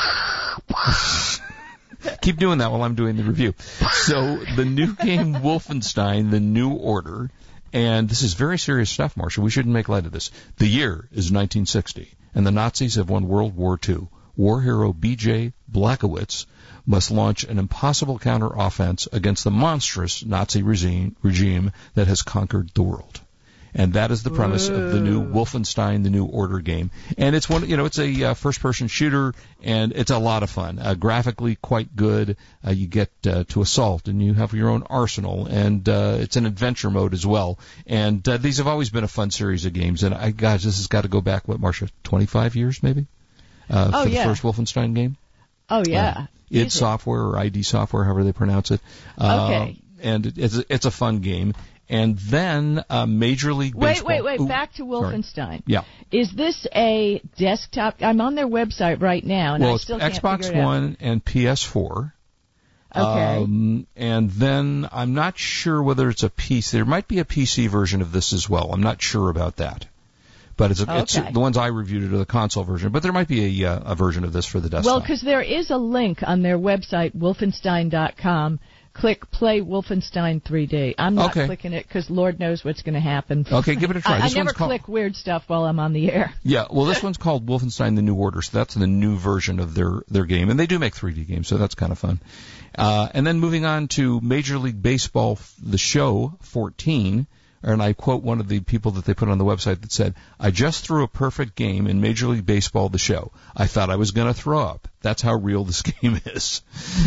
Keep 2.23 2.39
doing 2.39 2.59
that 2.59 2.73
while 2.73 2.83
I'm 2.83 2.97
doing 2.97 3.17
the 3.17 3.23
review. 3.23 3.55
So 3.93 4.39
the 4.57 4.65
new 4.65 4.95
game 4.97 5.35
Wolfenstein: 5.47 6.33
The 6.33 6.41
New 6.41 6.73
Order, 6.73 7.31
and 7.73 8.09
this 8.09 8.23
is 8.23 8.35
very 8.35 8.59
serious 8.59 8.91
stuff, 8.91 9.17
Marshall. 9.17 9.45
We 9.45 9.51
shouldn't 9.51 9.73
make 9.75 9.89
light 9.89 10.07
of 10.07 10.11
this. 10.11 10.33
The 10.57 10.67
year 10.67 11.09
is 11.13 11.31
1960, 11.31 12.11
and 12.35 12.45
the 12.45 12.51
Nazis 12.51 12.97
have 12.97 13.09
won 13.09 13.29
World 13.29 13.55
War 13.55 13.79
II. 13.89 14.09
War 14.37 14.61
hero 14.63 14.93
B.J. 14.93 15.53
Blazkowicz 15.71 16.47
must 16.91 17.11
launch 17.13 17.45
an 17.45 17.59
impossible 17.59 18.19
counteroffense 18.19 19.07
against 19.13 19.45
the 19.45 19.51
monstrous 19.51 20.25
Nazi 20.25 20.63
regime, 20.63 21.15
regime 21.23 21.71
that 21.95 22.09
has 22.09 22.23
conquered 22.23 22.71
the 22.75 22.83
world. 22.83 23.21
And 23.73 23.93
that 23.93 24.11
is 24.11 24.25
the 24.25 24.31
premise 24.31 24.69
of 24.69 24.91
the 24.91 25.01
new 25.01 25.23
Wolfenstein: 25.23 26.03
The 26.03 26.11
New 26.11 26.25
Order 26.25 26.59
game. 26.59 26.91
And 27.17 27.37
it's 27.37 27.49
one, 27.49 27.69
you 27.69 27.77
know, 27.77 27.85
it's 27.85 28.01
a 28.01 28.25
uh, 28.25 28.35
first-person 28.35 28.89
shooter, 28.89 29.33
and 29.63 29.93
it's 29.93 30.11
a 30.11 30.19
lot 30.19 30.43
of 30.43 30.51
fun. 30.51 30.81
Uh, 30.81 30.95
graphically, 30.95 31.55
quite 31.55 31.95
good. 31.95 32.37
Uh, 32.67 32.73
you 32.73 32.89
get 32.89 33.11
uh, 33.29 33.45
to 33.51 33.63
assault, 33.63 34.09
and 34.09 34.21
you 34.21 34.35
have 34.35 34.55
your 34.55 34.71
own 34.71 34.83
arsenal, 34.91 35.47
and 35.47 35.89
uh, 35.89 36.17
it's 36.19 36.35
an 36.35 36.47
adventure 36.47 36.91
mode 36.91 37.15
as 37.15 37.25
well. 37.25 37.61
And 37.87 38.29
uh, 38.29 38.39
these 38.39 38.59
have 38.59 38.67
always 38.67 38.91
been 38.91 39.05
a 39.05 39.09
fun 39.09 39.31
series 39.31 39.65
of 39.67 39.73
games. 39.73 40.03
And 40.03 40.17
I, 40.17 40.33
gosh, 40.33 40.65
this 40.65 40.79
has 40.79 40.89
got 40.89 41.03
to 41.03 41.09
go 41.09 41.21
back, 41.21 41.47
what, 41.47 41.61
Marsha, 41.61 41.89
25 42.03 42.57
years 42.57 42.83
maybe? 42.83 43.07
Uh, 43.71 43.91
Oh, 43.95 44.03
for 44.03 44.09
the 44.09 44.17
yeah. 44.17 44.25
first 44.25 44.43
Wolfenstein 44.43 44.97
game. 44.97 45.17
Oh 45.71 45.83
yeah. 45.87 46.27
id 46.51 46.57
Easy. 46.67 46.69
Software 46.71 47.21
or 47.23 47.39
ID 47.39 47.63
Software, 47.63 48.05
however 48.05 48.25
they 48.25 48.33
pronounce 48.33 48.71
it. 48.71 48.81
Uh, 49.19 49.47
Okay. 49.47 49.81
And 50.03 50.27
it- 50.27 50.39
it's 50.39 50.57
it's 50.69 50.87
a 50.87 50.91
fun 50.91 51.19
game. 51.21 51.55
And 51.89 52.17
then 52.19 52.85
uh, 52.89 53.05
Major 53.07 53.53
League 53.53 53.75
Wait, 53.75 53.95
Baseball. 53.95 54.09
wait, 54.09 54.25
wait. 54.25 54.41
Ooh, 54.41 54.47
Back 54.47 54.73
to 54.75 54.77
sorry. 54.79 54.89
Wolfenstein. 54.89 55.63
Yeah. 55.67 55.83
Is 56.13 56.33
this 56.33 56.67
a 56.75 57.21
desktop? 57.37 57.97
I'm 58.01 58.21
on 58.21 58.37
their 58.37 58.47
website 58.47 59.03
right 59.03 59.25
now, 59.25 59.55
and 59.55 59.65
well, 59.65 59.75
I 59.75 59.79
still 59.79 59.99
can't 59.99 60.15
Xbox 60.15 60.45
figure 60.47 60.53
it 60.53 60.61
out. 60.61 60.63
Xbox 60.63 60.65
one 60.65 60.97
and 61.01 61.25
PS4. 61.25 62.13
Okay. 62.95 63.43
Um, 63.43 63.87
and 63.97 64.31
then 64.31 64.89
I'm 64.93 65.15
not 65.15 65.37
sure 65.39 65.83
whether 65.83 66.09
it's 66.09 66.23
a 66.23 66.31
PC. 66.31 66.71
There 66.73 66.85
might 66.85 67.07
be 67.09 67.19
a 67.19 67.25
PC 67.25 67.69
version 67.69 68.03
of 68.03 68.13
this 68.13 68.33
as 68.33 68.49
well. 68.49 68.71
I'm 68.73 68.83
not 68.83 69.01
sure 69.03 69.29
about 69.29 69.57
that. 69.57 69.87
But 70.61 70.71
it's, 70.73 70.81
a, 70.83 70.99
it's 70.99 71.15
the 71.15 71.41
ones 71.41 71.57
I 71.57 71.69
reviewed 71.69 72.13
are 72.13 72.19
the 72.19 72.27
console 72.27 72.65
version. 72.65 72.93
But 72.93 73.03
there 73.03 73.13
might 73.13 73.29
be 73.29 73.63
a, 73.63 73.71
uh, 73.73 73.93
a 73.93 73.95
version 73.95 74.25
of 74.25 74.33
this 74.35 74.45
for 74.45 74.61
the 74.61 74.69
desktop. 74.69 74.85
Well, 74.93 75.01
because 75.01 75.23
there 75.23 75.41
is 75.41 75.71
a 75.71 75.79
link 75.79 76.23
on 76.23 76.43
their 76.43 76.59
website, 76.59 77.17
wolfenstein.com. 77.17 78.61
Click 78.93 79.31
Play 79.31 79.61
Wolfenstein 79.61 80.43
3D. 80.43 80.97
I'm 80.99 81.15
not 81.15 81.31
Okay. 81.31 81.47
clicking 81.47 81.73
it 81.73 81.87
because 81.87 82.11
Lord 82.11 82.41
knows 82.41 82.65
what's 82.65 82.83
going 82.83 82.95
to 82.95 83.01
happen. 83.01 83.47
Okay, 83.51 83.77
give 83.77 83.91
it 83.93 83.97
a 83.97 84.01
try. 84.01 84.19
I, 84.21 84.27
I 84.27 84.29
never 84.31 84.53
called- 84.53 84.69
click 84.69 84.89
weird 84.89 85.15
stuff 85.15 85.45
while 85.47 85.65
I'm 85.65 85.79
on 85.79 85.93
the 85.93 86.11
air. 86.11 86.35
Yeah, 86.43 86.67
well, 86.69 86.87
this 86.87 87.01
one's 87.03 87.17
called 87.17 87.47
Wolfenstein: 87.47 87.95
The 87.95 88.03
New 88.03 88.17
Order, 88.17 88.43
so 88.43 88.59
that's 88.59 88.75
the 88.75 88.89
new 88.89 89.17
version 89.17 89.61
of 89.61 89.75
their 89.75 90.03
their 90.09 90.25
game, 90.25 90.51
and 90.51 90.59
they 90.59 90.67
do 90.67 90.81
make 90.81 90.95
3D 90.95 91.25
games, 91.27 91.47
so 91.47 91.57
that's 91.57 91.77
kind 91.77 91.93
of 91.93 91.99
fun. 92.01 92.21
Uh, 92.77 93.09
and 93.15 93.25
then 93.25 93.39
moving 93.39 93.65
on 93.65 93.87
to 93.89 94.21
Major 94.21 94.59
League 94.59 94.83
Baseball, 94.83 95.39
the 95.63 95.79
show 95.79 96.37
14, 96.41 97.29
and 97.63 97.83
I 97.83 97.93
quote 97.93 98.23
one 98.23 98.41
of 98.41 98.49
the 98.49 98.61
people 98.61 98.93
that 98.93 99.05
they 99.05 99.15
put 99.15 99.29
on 99.29 99.39
the 99.39 99.45
website 99.45 99.81
that 99.83 99.93
said, 99.93 100.15
"I 100.39 100.51
just 100.51 100.85
threw 100.85 101.05
a 101.05 101.09
perfect 101.09 101.55
game 101.57 101.87
in 101.87 102.01
Major 102.01 102.29
League 102.29 102.47
Baseball, 102.47 102.89
the 102.89 102.99
show. 102.99 103.33
I 103.57 103.67
thought 103.67 103.91
I 103.91 103.97
was 103.97 104.13
going 104.13 104.29
to 104.29 104.35
throw 104.35 104.61
up. 104.61 104.89
That's 105.03 105.23
how 105.23 105.35
real 105.35 105.65
this 105.65 105.83
game 106.03 106.21
is." 106.27 106.63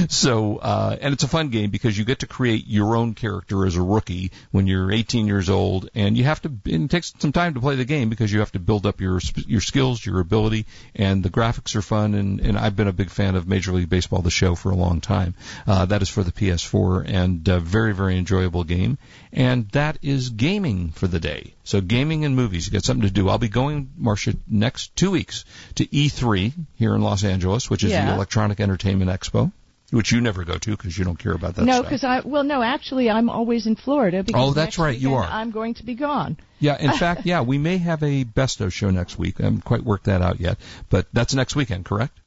So, 0.09 0.57
uh, 0.57 0.97
and 0.99 1.13
it's 1.13 1.23
a 1.23 1.27
fun 1.27 1.49
game 1.49 1.69
because 1.69 1.97
you 1.97 2.05
get 2.05 2.19
to 2.19 2.27
create 2.27 2.67
your 2.67 2.95
own 2.95 3.13
character 3.13 3.65
as 3.65 3.75
a 3.75 3.81
rookie 3.81 4.31
when 4.51 4.67
you're 4.67 4.91
18 4.91 5.27
years 5.27 5.49
old, 5.49 5.89
and 5.95 6.17
you 6.17 6.23
have 6.23 6.41
to. 6.41 6.49
And 6.65 6.85
it 6.85 6.91
takes 6.91 7.13
some 7.19 7.31
time 7.31 7.53
to 7.55 7.59
play 7.59 7.75
the 7.75 7.85
game 7.85 8.09
because 8.09 8.31
you 8.31 8.39
have 8.39 8.51
to 8.53 8.59
build 8.59 8.85
up 8.85 9.01
your 9.01 9.19
your 9.47 9.61
skills, 9.61 10.05
your 10.05 10.19
ability, 10.19 10.65
and 10.95 11.23
the 11.23 11.29
graphics 11.29 11.75
are 11.75 11.81
fun. 11.81 12.13
And, 12.13 12.39
and 12.39 12.57
I've 12.57 12.75
been 12.75 12.87
a 12.87 12.93
big 12.93 13.09
fan 13.09 13.35
of 13.35 13.47
Major 13.47 13.71
League 13.71 13.89
Baseball, 13.89 14.21
the 14.21 14.31
show, 14.31 14.55
for 14.55 14.71
a 14.71 14.75
long 14.75 15.01
time. 15.01 15.35
Uh, 15.67 15.85
that 15.85 16.01
is 16.01 16.09
for 16.09 16.23
the 16.23 16.31
PS4, 16.31 17.07
and 17.07 17.47
uh, 17.47 17.59
very 17.59 17.93
very 17.93 18.17
enjoyable 18.17 18.63
game. 18.63 18.97
And 19.31 19.69
that 19.69 19.97
is 20.01 20.29
gaming 20.29 20.91
for 20.91 21.07
the 21.07 21.19
day. 21.19 21.53
So 21.63 21.79
gaming 21.79 22.25
and 22.25 22.35
movies, 22.35 22.67
you 22.67 22.73
got 22.73 22.83
something 22.83 23.07
to 23.07 23.13
do. 23.13 23.29
I'll 23.29 23.37
be 23.37 23.47
going, 23.47 23.91
Marsha, 23.99 24.37
next 24.47 24.95
two 24.95 25.11
weeks 25.11 25.45
to 25.75 25.85
E3 25.85 26.51
here 26.75 26.93
in 26.93 27.01
Los 27.01 27.23
Angeles, 27.23 27.69
which 27.69 27.83
is 27.83 27.91
the 27.91 28.13
Electronic 28.13 28.59
Entertainment 28.59 29.09
Expo, 29.09 29.51
which 29.91 30.11
you 30.11 30.19
never 30.19 30.43
go 30.43 30.57
to 30.57 30.71
because 30.71 30.97
you 30.97 31.05
don't 31.05 31.17
care 31.17 31.31
about 31.31 31.55
that 31.55 31.65
no, 31.65 31.81
because 31.81 32.03
I 32.03 32.19
well, 32.21 32.43
no, 32.43 32.61
actually, 32.61 33.09
I'm 33.09 33.29
always 33.29 33.65
in 33.65 33.75
Florida. 33.75 34.23
Because 34.23 34.49
Oh, 34.49 34.53
that's 34.53 34.77
right, 34.77 34.97
you 34.97 35.15
are. 35.15 35.23
I'm 35.23 35.51
going 35.51 35.75
to 35.75 35.85
be 35.85 35.95
gone. 35.95 36.37
Yeah, 36.59 36.77
in 36.77 36.91
fact, 36.97 37.25
yeah, 37.25 37.41
we 37.41 37.57
may 37.57 37.77
have 37.77 38.03
a 38.03 38.23
best 38.25 38.59
of 38.59 38.73
show 38.73 38.89
next 38.89 39.17
week. 39.17 39.39
I 39.39 39.43
haven't 39.43 39.63
quite 39.63 39.83
worked 39.83 40.05
that 40.05 40.21
out 40.21 40.41
yet, 40.41 40.57
but 40.89 41.07
that's 41.13 41.33
next 41.33 41.55
weekend, 41.55 41.85
correct? 41.85 42.17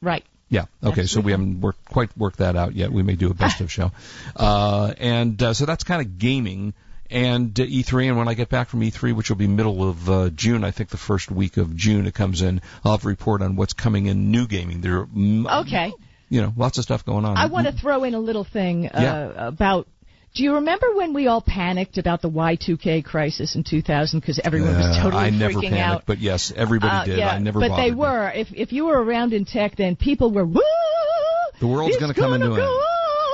Right. 0.00 0.24
Yeah. 0.48 0.64
Okay. 0.82 1.06
So 1.06 1.20
we 1.20 1.30
haven't 1.30 1.60
worked, 1.60 1.84
quite 1.86 2.16
worked 2.16 2.38
that 2.38 2.56
out 2.56 2.74
yet. 2.74 2.92
We 2.92 3.02
may 3.02 3.14
do 3.14 3.30
a 3.30 3.34
best 3.34 3.60
of 3.60 3.70
show, 3.76 3.92
uh, 4.34 4.92
and 4.98 5.40
uh, 5.40 5.54
so 5.54 5.66
that's 5.66 5.84
kind 5.84 6.04
of 6.04 6.18
gaming 6.18 6.74
and 7.12 7.58
uh, 7.60 7.64
E3. 7.64 8.08
And 8.08 8.16
when 8.18 8.28
I 8.28 8.34
get 8.34 8.48
back 8.48 8.68
from 8.68 8.80
E3, 8.80 9.14
which 9.14 9.28
will 9.28 9.36
be 9.36 9.46
middle 9.46 9.88
of 9.88 10.08
uh, 10.10 10.30
June, 10.30 10.64
I 10.64 10.70
think 10.70 10.90
the 10.90 10.96
first 10.96 11.30
week 11.30 11.56
of 11.58 11.76
June 11.76 12.06
it 12.06 12.14
comes 12.14 12.42
in. 12.42 12.60
I'll 12.84 12.92
have 12.96 13.04
a 13.04 13.08
report 13.08 13.42
on 13.42 13.56
what's 13.56 13.72
coming 13.74 14.06
in 14.06 14.30
new 14.30 14.46
gaming. 14.46 14.80
There, 14.80 15.06
Okay. 15.60 15.92
you 16.28 16.40
know, 16.42 16.52
lots 16.56 16.78
of 16.78 16.84
stuff 16.84 17.04
going 17.04 17.24
on. 17.24 17.36
I 17.36 17.46
want 17.46 17.66
to 17.66 17.72
throw 17.72 18.04
in 18.04 18.14
a 18.14 18.20
little 18.20 18.44
thing 18.44 18.86
uh, 18.88 19.00
Yeah. 19.00 19.46
about. 19.48 19.86
Do 20.34 20.42
you 20.44 20.54
remember 20.54 20.86
when 20.94 21.12
we 21.12 21.26
all 21.26 21.42
panicked 21.42 21.98
about 21.98 22.22
the 22.22 22.30
Y2K 22.30 23.04
crisis 23.04 23.54
in 23.54 23.64
2000 23.64 24.18
because 24.18 24.40
everyone 24.42 24.74
was 24.78 24.96
totally 24.96 25.24
I 25.24 25.28
never 25.28 25.52
freaking 25.52 25.68
panicked, 25.68 25.78
out? 25.94 26.02
but 26.06 26.20
yes, 26.20 26.50
everybody 26.56 26.96
Uh, 26.96 27.04
did. 27.04 27.18
yeah, 27.18 27.28
I 27.32 27.38
never 27.38 27.60
but 27.60 27.76
they 27.76 27.90
me. 27.90 27.96
were. 27.96 28.32
If 28.34 28.48
if 28.54 28.72
you 28.72 28.86
were 28.86 28.98
around 29.02 29.34
in 29.34 29.44
tech, 29.44 29.76
then 29.76 29.94
people 29.94 30.30
were. 30.30 30.46
Woo! 30.46 30.62
The 31.60 31.66
world's 31.66 31.98
gonna 31.98 32.14
come 32.14 32.30
gonna 32.30 32.46
into 32.46 32.56
it. 32.56 32.64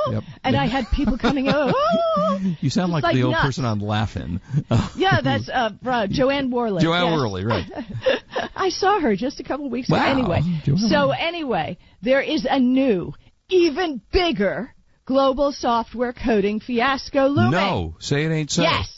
On!" 0.08 0.14
Yep. 0.14 0.24
And 0.44 0.56
I 0.56 0.66
had 0.66 0.86
people 0.92 1.18
coming. 1.18 1.48
Oh, 1.48 1.72
You 2.60 2.70
sound 2.70 2.92
like, 2.92 3.02
like 3.02 3.14
the 3.14 3.22
old 3.24 3.32
nuts. 3.32 3.46
person 3.46 3.64
on 3.64 3.80
Laughing. 3.80 4.40
yeah, 4.96 5.20
that's 5.22 5.48
uh, 5.48 5.70
uh, 5.84 6.06
Joanne 6.08 6.50
Warlick. 6.50 6.80
Joanne 6.80 7.04
yes. 7.12 7.20
Worley, 7.20 7.44
right? 7.44 7.66
I 8.56 8.68
saw 8.70 9.00
her 9.00 9.16
just 9.16 9.40
a 9.40 9.44
couple 9.44 9.66
of 9.66 9.72
weeks 9.72 9.88
Wow. 9.88 9.98
ago. 9.98 10.20
Anyway, 10.20 10.60
Joanne 10.64 10.78
so 10.78 11.10
anyway, 11.10 11.78
there 12.02 12.20
is 12.20 12.46
a 12.48 12.58
new, 12.58 13.12
even 13.48 14.00
bigger 14.12 14.74
global 15.04 15.52
software 15.52 16.12
coding 16.12 16.60
fiasco 16.60 17.26
looming. 17.28 17.52
No, 17.52 17.96
say 17.98 18.24
it 18.24 18.30
ain't 18.30 18.50
so. 18.50 18.62
Yes, 18.62 18.97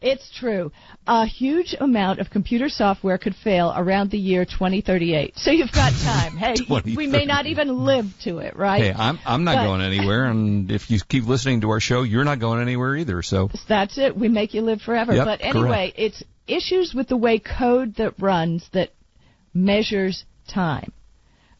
it's 0.00 0.30
true. 0.38 0.72
A 1.06 1.26
huge 1.26 1.74
amount 1.78 2.20
of 2.20 2.30
computer 2.30 2.68
software 2.68 3.18
could 3.18 3.34
fail 3.34 3.72
around 3.76 4.10
the 4.10 4.18
year 4.18 4.44
2038. 4.44 5.36
So 5.36 5.50
you've 5.50 5.72
got 5.72 5.92
time. 6.02 6.36
hey, 6.36 6.54
we 6.96 7.06
may 7.06 7.24
not 7.24 7.46
even 7.46 7.84
live 7.84 8.06
to 8.24 8.38
it, 8.38 8.56
right? 8.56 8.82
Hey, 8.82 8.92
I'm 8.92 9.18
I'm 9.26 9.44
not 9.44 9.56
But- 9.56 9.64
going 9.64 9.80
anywhere, 9.82 10.24
and 10.24 10.70
if 10.70 10.90
you 10.90 11.00
keep 11.08 11.24
listening 11.26 11.62
to 11.62 11.70
our 11.70 11.80
show, 11.80 12.02
you're 12.02 12.24
not 12.24 12.38
going 12.38 12.60
anywhere 12.60 12.96
either. 12.96 13.22
So 13.22 13.50
That's 13.68 13.98
it. 13.98 14.16
We 14.16 14.28
make 14.28 14.54
you 14.54 14.62
live 14.62 14.80
forever. 14.80 15.14
Yep, 15.14 15.26
but 15.26 15.40
anyway, 15.42 15.92
it's 15.96 16.22
issues 16.46 16.94
with 16.94 17.08
the 17.08 17.16
way 17.16 17.38
code 17.38 17.96
that 17.96 18.14
runs 18.20 18.68
that 18.72 18.90
measures 19.54 20.24
time. 20.52 20.92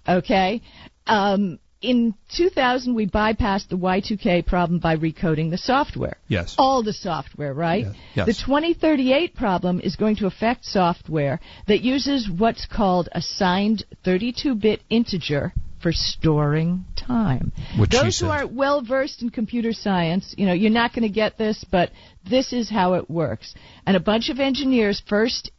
Okay? 0.08 0.62
Um, 1.06 1.58
in 1.80 2.14
2000, 2.36 2.94
we 2.94 3.06
bypassed 3.06 3.68
the 3.68 3.78
Y2K 3.78 4.46
problem 4.46 4.78
by 4.80 4.96
recoding 4.96 5.50
the 5.50 5.58
software. 5.58 6.18
yes, 6.28 6.54
All 6.58 6.82
the 6.82 6.92
software, 6.92 7.54
right? 7.54 7.86
Yes. 8.14 8.26
The 8.26 8.34
2038 8.34 9.34
problem 9.34 9.80
is 9.80 9.96
going 9.96 10.16
to 10.16 10.26
affect 10.26 10.64
software 10.64 11.40
that 11.66 11.80
uses 11.80 12.28
what's 12.28 12.66
called 12.66 13.08
a 13.12 13.22
signed 13.22 13.84
32-bit 14.04 14.82
integer 14.90 15.54
for 15.82 15.92
storing 15.92 16.84
time. 16.94 17.52
She 17.74 17.86
Those 17.86 18.20
who 18.20 18.26
aren't 18.26 18.52
well 18.52 18.82
versed 18.82 19.22
in 19.22 19.30
computer 19.30 19.72
science, 19.72 20.34
you 20.36 20.44
know, 20.44 20.52
you're 20.52 20.70
not 20.70 20.92
going 20.92 21.08
to 21.08 21.14
get 21.14 21.38
this, 21.38 21.64
but 21.70 21.90
this 22.28 22.52
is 22.52 22.68
how 22.68 22.94
it 22.94 23.08
works. 23.08 23.54
And 23.86 23.96
a 23.96 24.00
bunch 24.00 24.28
of 24.28 24.38
engineers 24.38 25.02
first 25.08 25.50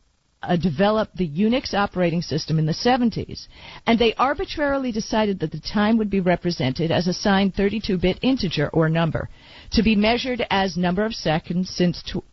uh, 0.44 0.56
developed 0.56 1.16
the 1.16 1.30
Unix 1.30 1.74
operating 1.74 2.22
system 2.22 2.60
in 2.60 2.66
the 2.66 2.74
70s, 2.74 3.48
and 3.86 4.00
they 4.00 4.14
arbitrarily 4.16 4.92
decided 4.92 5.40
that 5.40 5.52
the 5.52 5.60
time 5.60 5.98
would 5.98 6.10
be 6.10 6.20
represented 6.20 6.92
as 6.92 7.08
a 7.08 7.14
signed 7.14 7.56
32-bit 7.56 8.20
integer 8.22 8.70
or 8.70 8.90
number, 8.90 9.30
to 9.72 9.84
be 9.84 9.96
measured 9.96 10.46
as 10.50 10.78
number 10.78 11.06
of 11.06 11.14
seconds 11.14 11.70
since 11.70 12.04
tw- 12.04 12.24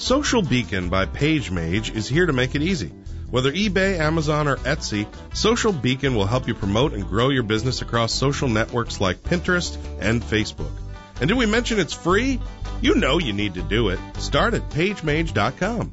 Social 0.00 0.40
Beacon 0.40 0.88
by 0.88 1.04
PageMage 1.04 1.94
is 1.94 2.08
here 2.08 2.24
to 2.24 2.32
make 2.32 2.54
it 2.54 2.62
easy. 2.62 2.90
Whether 3.30 3.52
eBay, 3.52 3.98
Amazon, 3.98 4.48
or 4.48 4.56
Etsy, 4.56 5.06
Social 5.34 5.72
Beacon 5.72 6.14
will 6.14 6.24
help 6.24 6.48
you 6.48 6.54
promote 6.54 6.94
and 6.94 7.06
grow 7.06 7.28
your 7.28 7.42
business 7.42 7.82
across 7.82 8.14
social 8.14 8.48
networks 8.48 8.98
like 8.98 9.22
Pinterest 9.22 9.76
and 10.00 10.22
Facebook. 10.22 10.72
And 11.20 11.28
did 11.28 11.36
we 11.36 11.44
mention 11.44 11.78
it's 11.78 11.92
free? 11.92 12.40
You 12.80 12.94
know 12.94 13.18
you 13.18 13.34
need 13.34 13.54
to 13.54 13.62
do 13.62 13.90
it. 13.90 14.00
Start 14.16 14.54
at 14.54 14.70
pagemage.com. 14.70 15.92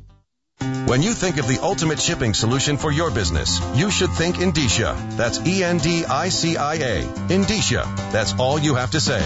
When 0.88 1.02
you 1.02 1.12
think 1.12 1.38
of 1.38 1.50
the 1.50 1.60
ultimate 1.62 2.00
shipping 2.00 2.34
solution 2.34 2.78
for 2.78 2.90
your 2.90 3.12
business, 3.12 3.60
you 3.76 3.92
should 3.92 4.12
think 4.12 4.38
Endicia. 4.38 5.18
That's 5.18 5.46
E 5.46 5.66
N 5.66 5.80
D 5.80 6.06
I 6.06 6.30
C 6.30 6.56
I 6.56 6.76
A. 6.76 7.02
Endicia. 7.28 7.84
That's 8.14 8.34
all 8.40 8.58
you 8.58 8.76
have 8.76 8.92
to 8.92 9.02
say. 9.02 9.22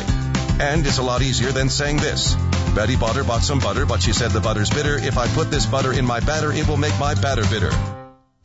And 0.59 0.85
it's 0.87 0.97
a 0.97 1.03
lot 1.03 1.21
easier 1.21 1.51
than 1.51 1.69
saying 1.69 1.97
this. 1.97 2.35
Betty 2.71 2.95
Butter 2.95 3.23
bought 3.23 3.43
some 3.43 3.59
butter, 3.59 3.85
but 3.85 4.01
she 4.01 4.13
said 4.13 4.31
the 4.31 4.39
butter's 4.39 4.69
bitter. 4.69 4.97
If 4.97 5.17
I 5.17 5.27
put 5.27 5.51
this 5.51 5.65
butter 5.65 5.93
in 5.93 6.05
my 6.05 6.19
batter, 6.19 6.51
it 6.51 6.67
will 6.67 6.77
make 6.77 6.97
my 6.99 7.13
batter 7.15 7.43
bitter. 7.43 7.71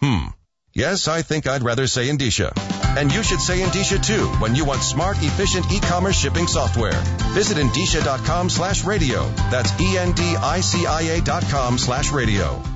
Hmm. 0.00 0.26
Yes, 0.74 1.08
I 1.08 1.22
think 1.22 1.46
I'd 1.46 1.62
rather 1.62 1.86
say 1.86 2.08
Endicia. 2.08 2.52
And 2.98 3.12
you 3.12 3.22
should 3.22 3.40
say 3.40 3.60
Endicia 3.60 4.04
too 4.04 4.26
when 4.40 4.54
you 4.54 4.64
want 4.64 4.82
smart, 4.82 5.16
efficient 5.20 5.72
e-commerce 5.72 6.18
shipping 6.18 6.46
software. 6.46 7.00
Visit 7.32 7.56
Endicia.com 7.56 8.50
slash 8.50 8.84
radio. 8.84 9.26
That's 9.50 9.72
E-N-D-I-C-I-A 9.80 11.22
dot 11.22 11.44
com 11.44 11.78
slash 11.78 12.12
radio. 12.12 12.75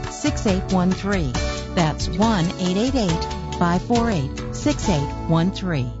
6813. 0.21 1.33
That's 1.73 2.07
1 2.07 2.45
888 2.45 3.57
548 3.57 4.55
6813. 4.55 6.00